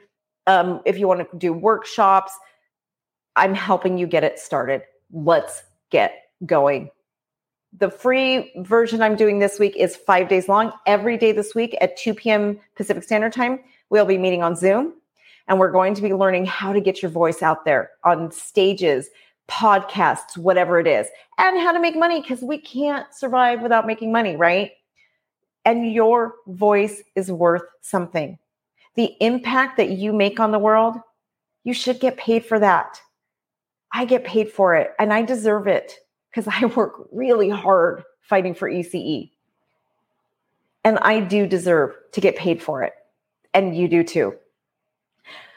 Um, 0.47 0.81
if 0.85 0.99
you 0.99 1.09
want 1.09 1.29
to 1.31 1.39
do 1.39 1.53
workshops, 1.53 2.37
I'm 3.37 3.55
helping 3.55 3.99
you 3.99 4.07
get 4.07 4.25
it 4.25 4.39
started. 4.39 4.83
Let's 5.13 5.63
get 5.91 6.15
going. 6.47 6.91
The 7.77 7.91
free 7.91 8.53
version 8.59 9.03
I'm 9.03 9.17
doing 9.17 9.41
this 9.41 9.59
week 9.59 9.77
is 9.77 9.97
five 9.97 10.29
days 10.29 10.49
long. 10.49 10.73
Every 10.87 11.17
day 11.17 11.33
this 11.33 11.55
week 11.55 11.77
at 11.81 11.97
2 11.97 12.15
p.m. 12.15 12.61
Pacific 12.77 13.03
Standard 13.03 13.33
Time, 13.33 13.59
we'll 13.91 14.05
be 14.05 14.19
meeting 14.19 14.43
on 14.43 14.55
Zoom 14.55 14.95
and 15.49 15.59
we're 15.59 15.73
going 15.73 15.95
to 15.95 16.03
be 16.03 16.15
learning 16.15 16.47
how 16.47 16.73
to 16.73 16.81
get 16.81 17.03
your 17.03 17.11
voice 17.11 17.43
out 17.43 17.65
there 17.65 17.91
on 18.05 18.31
stages, 18.31 19.09
podcasts, 19.49 20.37
whatever 20.37 20.79
it 20.79 20.87
is, 20.87 21.07
and 21.39 21.59
how 21.59 21.73
to 21.73 21.81
make 21.81 21.97
money 21.97 22.21
because 22.21 22.41
we 22.41 22.59
can't 22.59 23.13
survive 23.15 23.61
without 23.61 23.87
making 23.87 24.13
money, 24.13 24.37
right? 24.37 24.73
And 25.65 25.93
your 25.93 26.35
voice 26.47 27.03
is 27.15 27.31
worth 27.31 27.63
something. 27.81 28.39
The 28.95 29.15
impact 29.21 29.77
that 29.77 29.91
you 29.91 30.13
make 30.13 30.41
on 30.41 30.53
the 30.53 30.59
world, 30.59 30.97
you 31.65 31.75
should 31.75 32.01
get 32.01 32.17
paid 32.17 32.45
for 32.45 32.59
that. 32.59 33.01
I 33.93 34.05
get 34.05 34.25
paid 34.25 34.51
for 34.51 34.75
it 34.75 34.93
and 34.99 35.13
I 35.13 35.23
deserve 35.23 35.67
it 35.67 35.99
because 36.31 36.49
I 36.51 36.67
work 36.67 37.09
really 37.13 37.49
hard 37.49 38.03
fighting 38.21 38.55
for 38.55 38.69
ECE. 38.69 39.31
And 40.83 40.99
I 40.99 41.21
do 41.21 41.47
deserve 41.47 41.95
to 42.13 42.21
get 42.21 42.37
paid 42.37 42.63
for 42.63 42.83
it. 42.83 42.93
And 43.55 43.77
you 43.77 43.89
do 43.89 44.03
too. 44.03 44.35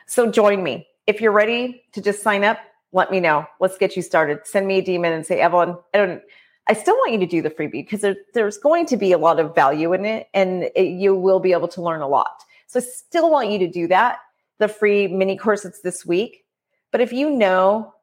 So 0.05 0.31
join 0.31 0.63
me. 0.63 0.87
If 1.05 1.19
you're 1.19 1.31
ready 1.31 1.83
to 1.93 2.01
just 2.01 2.21
sign 2.21 2.43
up, 2.43 2.59
let 2.91 3.11
me 3.11 3.19
know. 3.19 3.45
Let's 3.59 3.77
get 3.77 3.95
you 3.95 4.01
started. 4.01 4.39
Send 4.45 4.67
me 4.67 4.79
a 4.79 4.83
DM 4.83 5.05
and 5.05 5.25
say, 5.25 5.39
Evelyn, 5.39 5.77
I 5.93 5.97
don't 5.97 6.21
I 6.69 6.73
still 6.73 6.95
want 6.95 7.13
you 7.13 7.19
to 7.19 7.25
do 7.25 7.41
the 7.41 7.49
freebie 7.49 7.71
because 7.71 8.01
there, 8.01 8.17
there's 8.33 8.57
going 8.57 8.85
to 8.87 8.97
be 8.97 9.13
a 9.13 9.17
lot 9.17 9.39
of 9.39 9.55
value 9.55 9.93
in 9.93 10.03
it 10.05 10.27
and 10.33 10.63
it, 10.75 10.89
you 10.89 11.15
will 11.15 11.39
be 11.39 11.53
able 11.53 11.69
to 11.69 11.81
learn 11.81 12.01
a 12.01 12.07
lot. 12.07 12.43
So 12.67 12.79
I 12.79 12.83
still 12.83 13.31
want 13.31 13.51
you 13.51 13.59
to 13.59 13.67
do 13.67 13.87
that. 13.87 14.19
The 14.57 14.67
free 14.67 15.07
mini 15.07 15.37
course 15.37 15.65
this 15.83 16.05
week. 16.05 16.43
But 16.91 16.99
if 16.99 17.13
you 17.13 17.29
know 17.29 17.93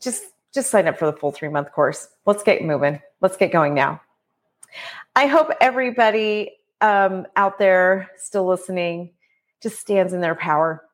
just 0.00 0.24
just 0.54 0.70
sign 0.70 0.88
up 0.88 0.98
for 0.98 1.06
the 1.06 1.16
full 1.16 1.32
three 1.32 1.48
month 1.48 1.72
course. 1.72 2.08
Let's 2.26 2.42
get 2.42 2.62
moving. 2.62 3.00
Let's 3.20 3.36
get 3.36 3.52
going 3.52 3.74
now. 3.74 4.00
I 5.16 5.26
hope 5.26 5.50
everybody 5.60 6.52
um, 6.80 7.26
out 7.36 7.58
there 7.58 8.10
still 8.16 8.46
listening 8.46 9.10
just 9.62 9.78
stands 9.78 10.12
in 10.12 10.20
their 10.20 10.34
power. 10.34 10.84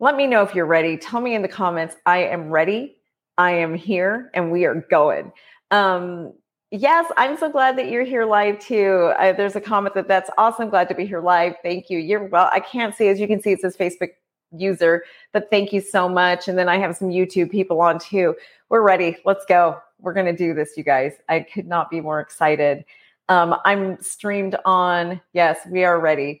Let 0.00 0.16
me 0.16 0.26
know 0.26 0.42
if 0.42 0.54
you're 0.54 0.66
ready. 0.66 0.96
Tell 0.96 1.20
me 1.20 1.34
in 1.34 1.42
the 1.42 1.48
comments, 1.48 1.96
I 2.06 2.18
am 2.18 2.50
ready. 2.50 2.96
I 3.36 3.52
am 3.52 3.74
here 3.74 4.30
and 4.34 4.50
we 4.52 4.64
are 4.64 4.86
going. 4.90 5.32
Um, 5.70 6.32
yes, 6.70 7.10
I'm 7.16 7.36
so 7.36 7.50
glad 7.50 7.76
that 7.78 7.88
you're 7.88 8.04
here 8.04 8.24
live 8.24 8.58
too. 8.60 9.12
I, 9.18 9.32
there's 9.32 9.56
a 9.56 9.60
comment 9.60 9.94
that 9.94 10.08
that's 10.08 10.30
awesome. 10.38 10.70
Glad 10.70 10.88
to 10.88 10.94
be 10.94 11.04
here 11.04 11.20
live. 11.20 11.54
Thank 11.62 11.90
you. 11.90 11.98
You're 11.98 12.24
well. 12.24 12.48
I 12.52 12.60
can't 12.60 12.94
see, 12.94 13.08
as 13.08 13.18
you 13.18 13.26
can 13.26 13.40
see, 13.40 13.52
it 13.52 13.60
says 13.60 13.76
Facebook 13.76 14.10
user, 14.52 15.04
but 15.32 15.50
thank 15.50 15.72
you 15.72 15.80
so 15.80 16.08
much. 16.08 16.48
And 16.48 16.56
then 16.56 16.68
I 16.68 16.78
have 16.78 16.96
some 16.96 17.08
YouTube 17.08 17.50
people 17.50 17.80
on 17.80 17.98
too. 17.98 18.34
We're 18.68 18.82
ready. 18.82 19.16
Let's 19.24 19.44
go. 19.46 19.80
We're 20.00 20.14
going 20.14 20.26
to 20.26 20.36
do 20.36 20.54
this, 20.54 20.76
you 20.76 20.84
guys. 20.84 21.14
I 21.28 21.40
could 21.40 21.66
not 21.66 21.90
be 21.90 22.00
more 22.00 22.20
excited. 22.20 22.84
Um, 23.28 23.56
I'm 23.64 24.00
streamed 24.00 24.56
on, 24.64 25.20
yes, 25.32 25.58
we 25.70 25.84
are 25.84 26.00
ready. 26.00 26.40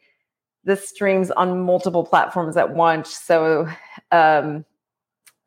This 0.64 0.88
streams 0.88 1.30
on 1.30 1.60
multiple 1.60 2.04
platforms 2.04 2.56
at 2.56 2.74
once. 2.74 3.14
So 3.14 3.68
um, 4.12 4.64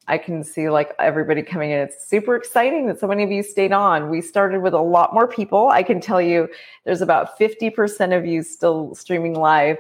I 0.07 0.17
can 0.17 0.43
see 0.43 0.69
like 0.69 0.93
everybody 0.99 1.43
coming 1.43 1.71
in. 1.71 1.79
It's 1.79 2.07
super 2.07 2.35
exciting 2.35 2.87
that 2.87 2.99
so 2.99 3.07
many 3.07 3.23
of 3.23 3.31
you 3.31 3.43
stayed 3.43 3.71
on. 3.71 4.09
We 4.09 4.21
started 4.21 4.61
with 4.61 4.73
a 4.73 4.81
lot 4.81 5.13
more 5.13 5.27
people. 5.27 5.69
I 5.69 5.83
can 5.83 5.99
tell 6.01 6.21
you 6.21 6.49
there's 6.85 7.01
about 7.01 7.37
50% 7.37 8.17
of 8.17 8.25
you 8.25 8.41
still 8.41 8.95
streaming 8.95 9.35
live 9.35 9.77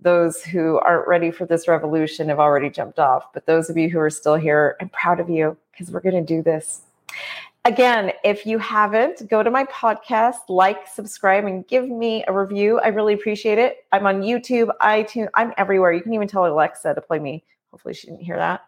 those 0.00 0.42
who 0.42 0.78
aren't 0.78 1.08
ready 1.08 1.30
for 1.30 1.44
this 1.44 1.66
revolution 1.66 2.28
have 2.28 2.38
already 2.38 2.70
jumped 2.70 2.98
off. 2.98 3.32
But 3.32 3.46
those 3.46 3.68
of 3.68 3.76
you 3.76 3.88
who 3.88 3.98
are 3.98 4.10
still 4.10 4.36
here, 4.36 4.76
I'm 4.80 4.88
proud 4.90 5.20
of 5.20 5.28
you 5.28 5.56
because 5.72 5.90
we're 5.90 6.00
going 6.00 6.14
to 6.14 6.34
do 6.34 6.42
this. 6.42 6.82
Again, 7.68 8.12
if 8.24 8.46
you 8.46 8.56
haven't, 8.56 9.28
go 9.28 9.42
to 9.42 9.50
my 9.50 9.64
podcast, 9.64 10.48
like, 10.48 10.88
subscribe, 10.88 11.44
and 11.44 11.68
give 11.68 11.86
me 11.86 12.24
a 12.26 12.32
review. 12.32 12.80
I 12.80 12.88
really 12.88 13.12
appreciate 13.12 13.58
it. 13.58 13.84
I'm 13.92 14.06
on 14.06 14.22
YouTube, 14.22 14.70
iTunes, 14.80 15.28
I'm 15.34 15.52
everywhere. 15.58 15.92
You 15.92 16.00
can 16.00 16.14
even 16.14 16.28
tell 16.28 16.46
Alexa 16.46 16.94
to 16.94 17.00
play 17.02 17.18
me. 17.18 17.44
Hopefully, 17.70 17.92
she 17.92 18.06
didn't 18.06 18.22
hear 18.22 18.38
that. 18.38 18.62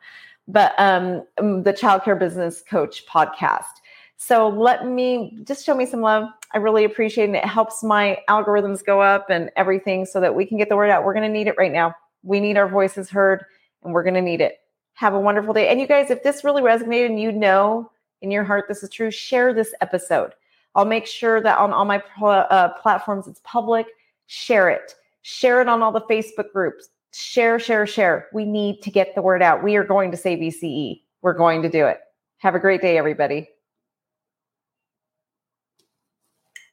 But 0.46 0.74
um, 0.76 1.24
the 1.38 1.72
Childcare 1.72 2.18
Business 2.18 2.60
Coach 2.60 3.06
podcast. 3.06 3.72
So 4.18 4.50
let 4.50 4.86
me 4.86 5.38
just 5.44 5.64
show 5.64 5.74
me 5.74 5.86
some 5.86 6.02
love. 6.02 6.28
I 6.52 6.58
really 6.58 6.84
appreciate 6.84 7.30
it. 7.30 7.36
It 7.36 7.46
helps 7.46 7.82
my 7.82 8.18
algorithms 8.28 8.84
go 8.84 9.00
up 9.00 9.30
and 9.30 9.50
everything 9.56 10.04
so 10.04 10.20
that 10.20 10.34
we 10.34 10.44
can 10.44 10.58
get 10.58 10.68
the 10.68 10.76
word 10.76 10.90
out. 10.90 11.04
We're 11.04 11.14
going 11.14 11.26
to 11.26 11.32
need 11.32 11.46
it 11.46 11.54
right 11.56 11.72
now. 11.72 11.94
We 12.22 12.38
need 12.38 12.58
our 12.58 12.68
voices 12.68 13.08
heard 13.08 13.46
and 13.82 13.94
we're 13.94 14.02
going 14.02 14.12
to 14.12 14.20
need 14.20 14.42
it. 14.42 14.58
Have 14.92 15.14
a 15.14 15.20
wonderful 15.20 15.54
day. 15.54 15.68
And 15.68 15.80
you 15.80 15.86
guys, 15.86 16.10
if 16.10 16.22
this 16.22 16.44
really 16.44 16.60
resonated 16.60 17.06
and 17.06 17.18
you 17.18 17.32
know 17.32 17.90
in 18.22 18.30
your 18.30 18.44
heart 18.44 18.66
this 18.68 18.82
is 18.82 18.90
true, 18.90 19.10
share 19.10 19.52
this 19.52 19.74
episode. 19.80 20.32
I'll 20.74 20.84
make 20.84 21.06
sure 21.06 21.40
that 21.40 21.58
on 21.58 21.72
all 21.72 21.84
my 21.84 22.02
uh, 22.22 22.68
platforms 22.80 23.26
it's 23.26 23.40
public. 23.44 23.86
Share 24.26 24.68
it. 24.68 24.94
Share 25.22 25.60
it 25.60 25.68
on 25.68 25.82
all 25.82 25.92
the 25.92 26.02
Facebook 26.02 26.52
groups. 26.52 26.88
Share, 27.12 27.58
share, 27.58 27.86
share. 27.86 28.28
We 28.32 28.44
need 28.44 28.80
to 28.82 28.90
get 28.90 29.14
the 29.14 29.22
word 29.22 29.42
out. 29.42 29.64
We 29.64 29.74
are 29.76 29.84
going 29.84 30.12
to 30.12 30.16
save 30.16 30.38
ECE. 30.38 31.02
We're 31.22 31.32
going 31.32 31.62
to 31.62 31.68
do 31.68 31.86
it. 31.86 31.98
Have 32.38 32.54
a 32.54 32.60
great 32.60 32.80
day, 32.80 32.96
everybody. 32.96 33.48